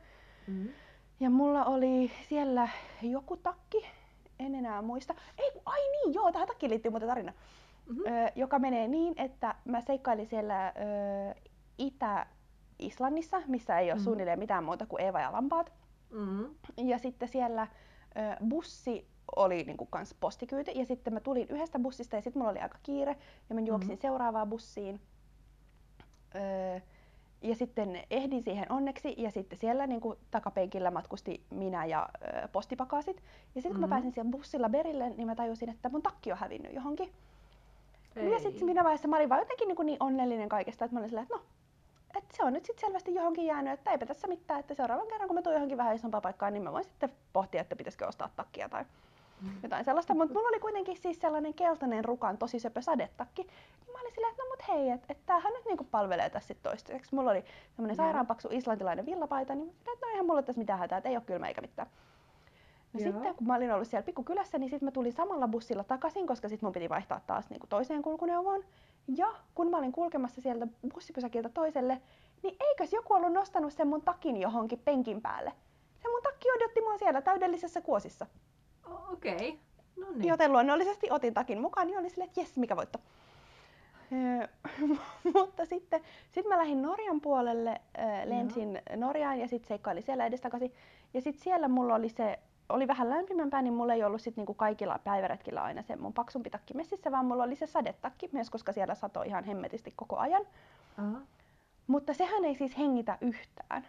[0.46, 0.68] Mm.
[1.20, 2.68] Ja mulla oli siellä
[3.02, 3.86] joku takki,
[4.38, 5.14] en enää muista.
[5.38, 7.32] Ei, ai niin, joo, tähän takkiin liittyy muuten tarina.
[7.86, 8.00] Mhm.
[8.00, 11.34] Ö, joka menee niin, että mä seikkailin siellä ö,
[11.78, 14.04] Itä-Islannissa, missä ei ole Mhm.
[14.04, 15.72] suunnilleen mitään muuta kuin Eeva ja lampaat.
[16.10, 16.54] Mm.
[16.76, 22.16] Ja sitten siellä ö, bussi oli niinku kans postikyyti ja sitten mä tulin yhdestä bussista
[22.16, 23.16] ja sitten mulla oli aika kiire
[23.48, 24.00] ja mä juoksin Mhm.
[24.00, 25.00] seuraavaan bussiin.
[26.34, 26.80] Öö,
[27.42, 32.08] ja sitten ehdin siihen onneksi ja sitten siellä niinku takapenkillä matkusti minä ja
[32.44, 33.16] ö, postipakasit.
[33.54, 33.90] Ja sitten kun mä Mhm.
[33.94, 37.12] pääsin siellä bussilla berille, niin mä tajusin, että mun takki on hävinnyt johonkin.
[38.16, 38.40] Ja Ei.
[38.40, 41.22] sitten minä vaiheessa mä olin vaan jotenkin niin, niin onnellinen kaikesta, että mä olin silleen,
[41.24, 41.42] että no,
[42.18, 45.28] että se on nyt sitten selvästi johonkin jäänyt, että eipä tässä mitään, että seuraavan kerran
[45.28, 48.30] kun mä tuun johonkin vähän isompaan paikkaan, niin mä voin sitten pohtia, että pitäisikö ostaa
[48.36, 48.84] takkia tai
[49.62, 50.14] jotain sellaista.
[50.14, 53.42] Mutta mulla oli kuitenkin siis sellainen keltainen rukan tosi söpö sadetakki.
[53.42, 56.46] Niin mä olin silleen, että no mut hei, että et tämähän nyt niinku palvelee tässä
[56.46, 57.14] sit toistaiseksi.
[57.14, 57.44] Mulla oli
[57.76, 61.16] semmoinen sairaanpaksu islantilainen villapaita, niin mä että no eihän mulla tässä mitään hätää, että ei
[61.16, 61.88] ole kylmä eikä mitään.
[62.92, 63.12] No Joo.
[63.12, 66.48] sitten kun mä olin ollut siellä pikkukylässä, niin sitten mä tulin samalla bussilla takaisin, koska
[66.48, 68.64] sitten mun piti vaihtaa taas niinku toiseen kulkuneuvoon.
[69.16, 72.00] Ja kun mä olin kulkemassa sieltä bussipysäkiltä toiselle,
[72.42, 75.52] niin eikös joku ollut nostanut sen mun takin johonkin penkin päälle.
[76.02, 78.26] Se mun takki odotti mua siellä täydellisessä kuosissa.
[79.12, 79.58] Okei,
[79.96, 80.28] no Niin.
[80.28, 82.98] Joten luonnollisesti otin takin mukaan, niin oli silleen, että jes, mikä voitto.
[85.34, 87.80] Mutta sitten sit mä lähdin Norjan puolelle,
[88.24, 90.72] lensin Norjaan ja sitten seikkailin siellä edestakaisin.
[91.14, 94.54] Ja sitten siellä mulla oli se, oli vähän lämpimämpää, niin mulla ei ollut sit niinku
[94.54, 98.72] kaikilla päiväretkillä aina se mun paksumpi takki messissä, vaan mulla oli se sadetakki myös, koska
[98.72, 100.46] siellä satoi ihan hemmetisti koko ajan.
[100.98, 101.20] Aha.
[101.86, 103.86] Mutta sehän ei siis hengitä yhtään.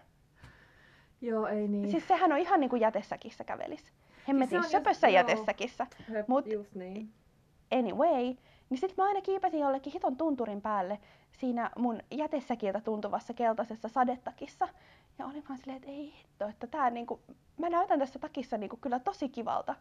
[1.22, 1.92] Joo, ei niin.
[1.92, 3.92] Siis sehän on ihan niin kuin jätesäkissä kävelis.
[4.28, 5.14] Hemmetin just- söpössä joo.
[5.16, 5.88] jätesäkissä.
[6.14, 7.10] Höp, mut- Just niin.
[7.72, 8.36] Anyway,
[8.70, 11.00] Niin sit mä aina kiipesin jollekin hiton tunturin päälle
[11.32, 14.68] siinä mun jätesäkiltä tuntuvassa keltaisessa sadetakissa.
[15.20, 17.20] Ja olin vaan silleen, että ei hitto, että tää niinku,
[17.58, 19.76] mä näytän tässä takissa niinku kyllä tosi kivalta.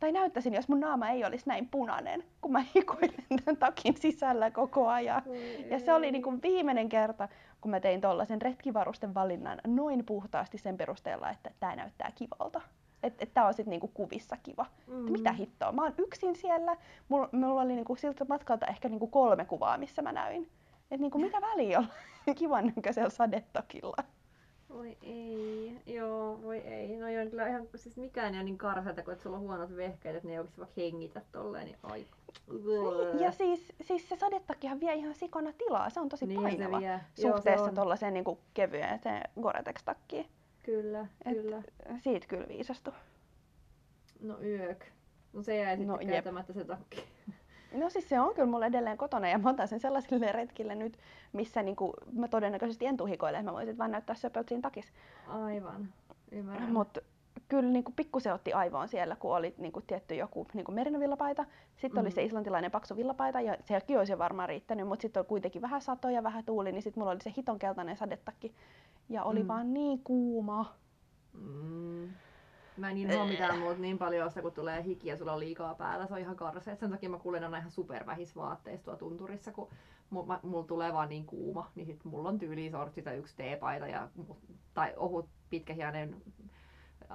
[0.00, 4.50] Tai näyttäisin, jos mun naama ei olisi näin punainen, kun mä hikuilen tämän takin sisällä
[4.50, 5.22] koko ajan.
[5.70, 7.28] Ja se oli niinku viimeinen kerta,
[7.60, 12.60] kun mä tein tollasen retkivarusten valinnan noin puhtaasti sen perusteella, että tämä näyttää kivalta.
[13.02, 14.66] Että et tää on sitten niinku kuvissa kiva.
[14.86, 14.98] Mm.
[15.00, 16.76] Että mitä hittoa, mä oon yksin siellä.
[17.08, 20.42] Mulla, mulla oli niinku siltä matkalta ehkä niinku kolme kuvaa, missä mä näin.
[20.82, 23.96] Että niinku mitä väliä on kivan näköisellä sadetokilla.
[24.68, 26.96] Voi ei, joo, voi ei.
[26.96, 29.76] No joo, kyllä ihan, siis mikään ei ole niin karseata, kun että sulla on huonot
[29.76, 32.06] vehkeet, että ne ei oikeasti vaikka hengitä tolleen, niin ai.
[33.20, 36.78] Ja siis, siis se sadettakihan vie ihan sikona tilaa, se on tosi Niin, se painava
[36.80, 37.00] vie.
[37.14, 37.74] suhteessa Joo, se on.
[37.74, 38.24] tuollaiseen niin
[38.54, 39.00] kevyeen
[39.40, 40.26] Gore-Tex-takkiin.
[40.62, 41.62] Kyllä, Et kyllä.
[42.00, 42.92] Siitä kyllä viisastui.
[44.20, 44.84] No yök.
[45.32, 47.04] No se jäi No, sitten käytämättä se takki.
[47.72, 50.98] No siis se on kyllä mulla edelleen kotona ja mä otan sen sellaisille retkille nyt,
[51.32, 54.92] missä niinku, mä todennäköisesti en tuhikoile, että mä voisin vaan näyttää söpöltä siinä takissa.
[55.28, 55.88] Aivan.
[56.32, 56.72] Ymmärrän.
[56.72, 57.00] Mutta
[57.48, 61.44] kyllä niinku pikkusen otti aivoon siellä, kun oli niinku tietty joku niinku merinovillapaita.
[61.76, 62.12] Sitten oli Mm.
[62.14, 65.80] se islantilainen paksu villapaita ja sekin olisi jo varmaan riittänyt, mutta sitten oli kuitenkin vähän
[65.80, 68.54] satoja, vähän tuuli, niin sitten mulla oli se hiton keltainen sadetakki.
[69.08, 69.48] Ja oli Mm.
[69.48, 70.74] vaan niin kuuma.
[71.32, 72.08] Mm.
[72.76, 75.74] Mä en inhoa mitään muuta niin paljon sitä, kun tulee hiki ja sulla on liikaa
[75.74, 76.06] päällä.
[76.06, 76.78] Se on ihan karseet.
[76.78, 79.68] Sen takia mä kuulen aina ihan supervähis vaatteissa tuolla tunturissa, kun
[80.42, 81.70] mulla tulee vaan niin kuuma.
[81.74, 84.08] Niin sit mulla on tyylisortsi tai yksi teepaita ja,
[84.74, 86.16] tai ohut pitkähiainen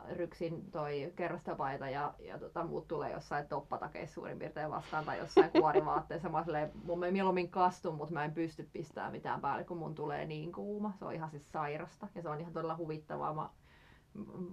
[0.09, 5.51] ryksin toi kerrostapaita ja, ja tota, muut tulee jossain toppatakeissa suurin piirtein vastaan tai jossain
[5.51, 6.29] kuorivaatteessa.
[6.29, 9.95] Mä silleen, mun mä mieluummin kastun, mutta mä en pysty pistämään mitään päälle, kun mun
[9.95, 10.93] tulee niin kuuma.
[10.99, 13.33] Se on ihan siis sairasta ja se on ihan todella huvittavaa.
[13.33, 13.49] Mä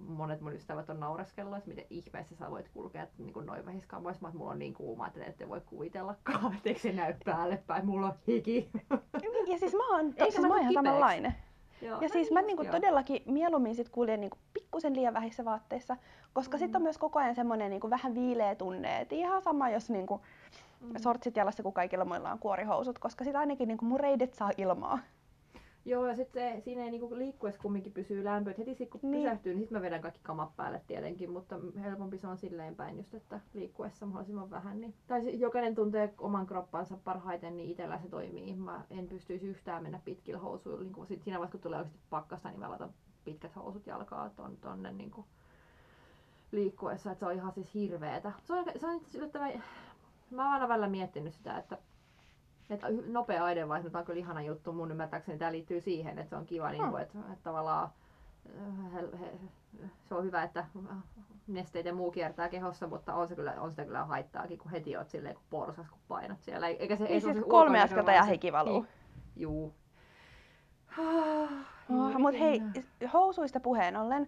[0.07, 3.87] monet mun ystävät on naureskellut, että miten ihmeessä sä voit kulkea niin kuin noin vähissä
[3.89, 7.63] kamoissa, mutta mulla on niin kuuma, että te ette voi kuvitellakaan, etteikö se näy päälle
[7.67, 7.85] päin.
[7.85, 8.69] Mulla on hiki.
[9.47, 10.73] Ja siis mä oon, Eikä siis mä mä ihan kipeäksi.
[10.73, 11.35] samanlainen.
[11.85, 12.71] Joo, Ja no siis mä niinku joo.
[12.71, 15.97] todellakin mieluummin sit kuljen niinku pikkusen liian vähissä vaatteissa,
[16.33, 16.59] koska mm.
[16.59, 20.21] sit on myös koko ajan semmoinen niinku vähän viileä tunne, että ihan sama jos niinku
[20.79, 20.93] Mm.
[20.97, 24.99] sortsit jalassa, kun kaikilla muilla on kuorihousut, koska sit ainakin niinku mun reidet saa ilmaa.
[25.85, 28.51] Joo, ja sitten siinä ei niinku liikkuessa kumminkin pysyy lämpö.
[28.51, 29.23] Et heti sit, kun Niin.
[29.23, 32.97] pysähtyy, niin sitten mä vedän kaikki kamat päälle tietenkin, mutta helpompi se on silleen päin
[32.97, 34.81] just, että liikkuessa mahdollisimman vähän.
[34.81, 34.93] Niin.
[35.07, 38.55] Tai jokainen tuntee oman kroppansa parhaiten, niin itsellä se toimii.
[38.55, 40.83] Mä en pystyisi yhtään mennä pitkillä housuilla.
[40.83, 42.93] Niin kun sit siinä vaiheessa, kun tulee oikeasti pakkasta, niin mä laitan
[43.25, 45.27] pitkät housut jalkaa ton, tonne niin kuin
[46.51, 47.11] liikkuessa.
[47.11, 48.31] Et se on ihan siis hirveetä.
[48.43, 49.63] Se on, se on yllättävän...
[50.31, 51.77] Mä oon aina välillä miettinyt sitä, että
[52.69, 54.73] että nopea aidenvaihto tämä on kyllä ihana juttu.
[54.73, 57.89] Mun ymmärtääkseni tämä liittyy siihen, että se on kiva, niin kuin, että, että tavallaan
[58.61, 59.33] äh, he, he,
[60.03, 60.65] se on hyvä, että
[61.47, 64.97] nesteet ja muu kiertää kehossa, mutta on, se kyllä, on sitä kyllä haittaakin, kun heti
[64.97, 66.67] oot silleen kuin porsas, kun painat siellä.
[66.67, 68.81] Eikä se, Ei ei se siis se kolme askelta ja hiki valuu.
[68.81, 68.87] Niin.
[69.35, 69.73] Juu.
[70.99, 72.61] Oh, Mutta hei,
[73.13, 74.27] housuista puheen ollen,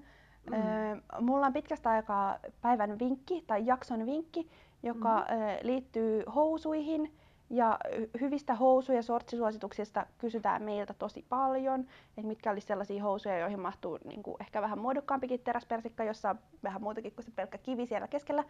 [0.50, 0.54] Mm.
[0.54, 4.50] öö, mulla on pitkästä aikaa päivän vinkki tai jakson vinkki,
[4.84, 5.42] joka Mhm.
[5.42, 7.14] öö, liittyy housuihin.
[7.50, 11.80] Ja hy- hyvistä housu- ja sortsisuosituksista kysytään meiltä tosi paljon,
[12.10, 16.40] että mitkä olisi sellaisia housuja, joihin mahtuu niin kuin ehkä vähän muodokkaampikin teräspersikka, jossa on
[16.64, 18.44] vähän muutakin kuin se pelkkä kivi siellä keskellä.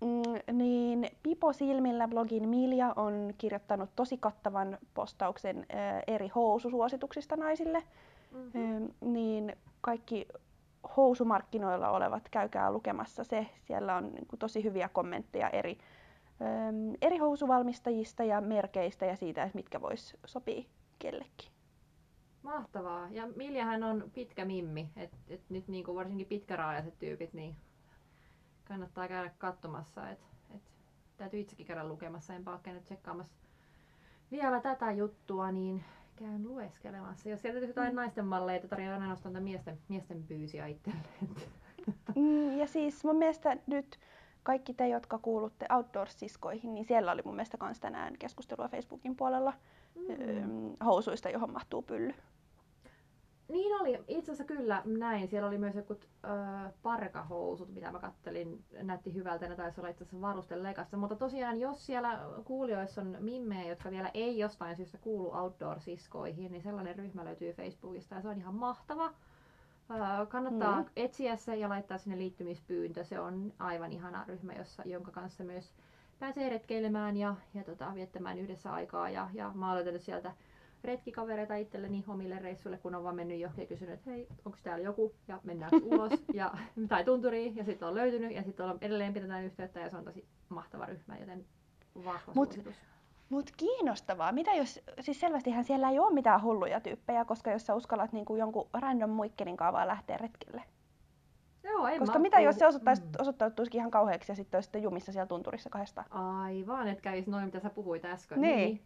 [0.00, 5.64] Mm, niin Pipo Silmillä blogin Milja on kirjoittanut tosi kattavan postauksen ö,
[6.06, 7.82] eri housusuosituksista naisille.
[8.32, 8.84] Mhm.
[8.84, 10.28] Ö, niin kaikki
[10.96, 13.46] housumarkkinoilla olevat, käykää lukemassa se.
[13.66, 15.78] Siellä on niin kuin, tosi hyviä kommentteja eri,
[17.02, 20.66] eri housuvalmistajista ja merkeistä ja siitä, että mitkä vois sopii
[20.98, 21.50] kellekin.
[22.42, 23.08] Mahtavaa.
[23.10, 27.56] Ja Miljahan on pitkä mimmi, että et nyt niinku varsinkin pitkäraajaiset tyypit, niin
[28.64, 30.10] kannattaa käydä katsomassa.
[30.10, 30.18] Et,
[30.54, 30.62] et,
[31.16, 33.32] täytyy itsekin käydä lukemassa, enpä ole käynyt tsekkaamassa
[34.30, 35.84] vielä tätä juttua, niin
[36.16, 37.28] käyn lueskelemassa.
[37.28, 37.96] Jos sieltä jotain Mm.
[37.96, 41.04] naisten malleja, että tarjoaa ainoastaan tätä miesten, miesten pyysiä itselleen.
[42.16, 43.98] Mm, ja siis mun mielestä nyt
[44.44, 49.52] kaikki te, jotka kuulutte Outdoors-siskoihin, niin siellä oli mun mielestä kans tänään keskustelua Facebookin puolella
[49.94, 50.76] mm.
[50.84, 52.14] housuista, johon mahtuu pylly.
[53.48, 55.28] Niin oli, itse asiassa kyllä näin.
[55.28, 56.28] Siellä oli myös jotkut ö,
[56.82, 58.64] parkahousut, mitä mä kattelin.
[58.82, 60.96] Näytti hyvältä, ne taisi olla itse asiassa varusten lekassa.
[60.96, 66.62] Mutta tosiaan, jos siellä kuulijoissa on mimmejä, jotka vielä ei jostain syystä kuulu Outdoor-siskoihin, niin
[66.62, 69.14] sellainen ryhmä löytyy Facebookista ja se on ihan mahtava.
[70.28, 70.86] Kannattaa Mm.
[70.96, 73.04] etsiä se ja laittaa sinne liittymispyyntö.
[73.04, 75.72] Se on aivan ihana ryhmä, jossa, jonka kanssa myös
[76.18, 79.10] pääsee retkeilemään ja, ja tota, viettämään yhdessä aikaa.
[79.10, 80.32] Ja, ja mä oon löytänyt sieltä
[80.84, 84.84] retkikavereita itselleni omille reissuille, kun on vaan mennyt johonkin ja kysynyt, että hei, onko täällä
[84.84, 86.54] joku, ja mennään ulos, ja,
[86.88, 90.04] tai tunturiin, ja sitten on löytynyt, ja sitten on edelleen pidetään yhteyttä, ja se on
[90.04, 91.44] tosi mahtava ryhmä, joten
[92.04, 92.74] vahva Mut- suositus.
[93.34, 94.32] Mut kiinnostavaa.
[94.32, 98.36] Mitä jos, siis selvästihän siellä ei ole mitään hulluja tyyppejä, koska jos sä uskallat niinku
[98.36, 100.62] jonkun random muikkelin kaavaa lähteä retkelle.
[101.64, 103.08] Joo, en Koska mä mitä jos se osoittaisi, Mm.
[103.18, 106.06] osoittautuisikin ihan kauheaksi ja sitten olisitte jumissa siellä tunturissa kahdestaan?
[106.12, 108.40] Aivan, että kävisi noin, mitä sä puhuit äsken.
[108.40, 108.82] Niin.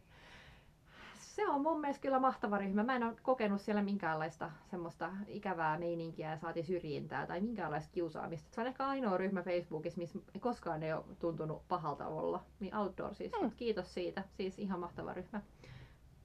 [1.38, 2.82] Se on mun mielestä kyllä mahtava ryhmä.
[2.82, 8.48] Mä en ole kokenut siellä minkäänlaista semmoista ikävää meininkiä ja saati syrjintää tai minkäänlaista kiusaamista.
[8.54, 12.42] Se on ehkä ainoa ryhmä Facebookissa, missä koskaan ei ole tuntunut pahalta olla.
[12.60, 13.32] Niin Outdoor siis.
[13.42, 13.50] Mm.
[13.56, 14.24] Kiitos siitä.
[14.36, 15.42] Siis ihan mahtava ryhmä.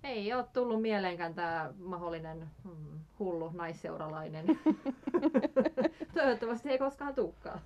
[0.03, 4.45] Ei ole tullut mieleenkään tämä mahdollinen mm, hullu naisseuralainen.
[6.14, 7.61] Toivottavasti ei koskaan tulekaan.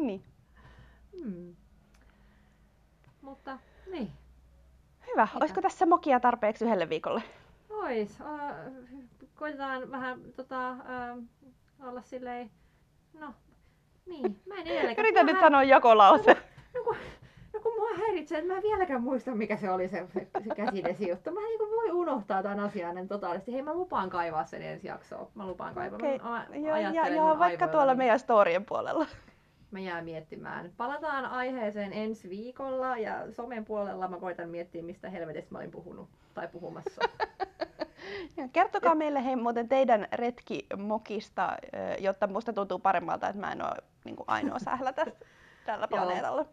[0.00, 0.24] Niin.
[1.18, 1.56] Hmm.
[3.22, 3.58] Mutta
[3.90, 4.10] niin.
[5.12, 5.24] Hyvä.
[5.24, 5.38] Mitä?
[5.40, 7.22] Olisiko tässä mokia tarpeeksi yhdelle viikolle?
[7.70, 8.18] Ois.
[9.38, 10.78] Koitetaan vähän tota, äh,
[11.88, 12.50] olla silleen,
[13.20, 13.34] no
[14.06, 15.06] niin, mä en edelleenkään.
[15.06, 16.36] Yritän nyt hä- sanoa jakolause.
[16.74, 16.96] No kun,
[17.52, 21.30] no kun mua häiritsee, että mä en vieläkään muista mikä se oli se, se käsidesijuttu.
[21.30, 23.52] Mä en niin voi unohtaa tämän asian ennen totaalisesti.
[23.52, 25.26] Hei mä lupaan kaivaa sen ensi jaksoon.
[25.34, 25.96] Mä lupaan kaivaa.
[25.96, 26.18] Okei.
[26.18, 27.98] Mä, mä Ja, ja, ja vaikka tuolla aivoillani.
[27.98, 29.06] meidän storien puolella.
[29.72, 30.72] Mä jään miettimään.
[30.76, 36.08] Palataan aiheeseen ensi viikolla ja somen puolella mä koitan miettiä, mistä helvetistä mä olin puhunut
[36.34, 37.02] tai puhumassa.
[38.36, 41.56] Ja Kertokaa meille hei muuten teidän retki mokista,
[41.98, 45.14] jotta musta tuntuu paremmalta, että mä en ole niin ainoa sählä tässä,
[45.66, 46.46] tällä planeetalla.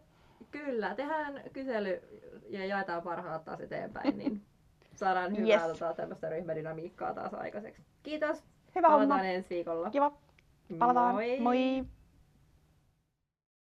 [0.50, 2.00] Kyllä, tehdään kysely
[2.48, 4.42] ja jaetaan parhaat taas eteenpäin, niin
[4.94, 5.78] saadaan hyvää Yes.
[5.78, 7.82] tota, tämmöistä ryhmädynamiikkaa taas aikaiseksi.
[8.02, 8.44] Kiitos,
[8.74, 9.24] Hyvä palataan homma.
[9.24, 9.90] ensi viikolla.
[9.90, 10.12] Kiva.
[10.78, 11.14] Palataan.
[11.14, 11.40] Moi!
[11.40, 11.84] Moi.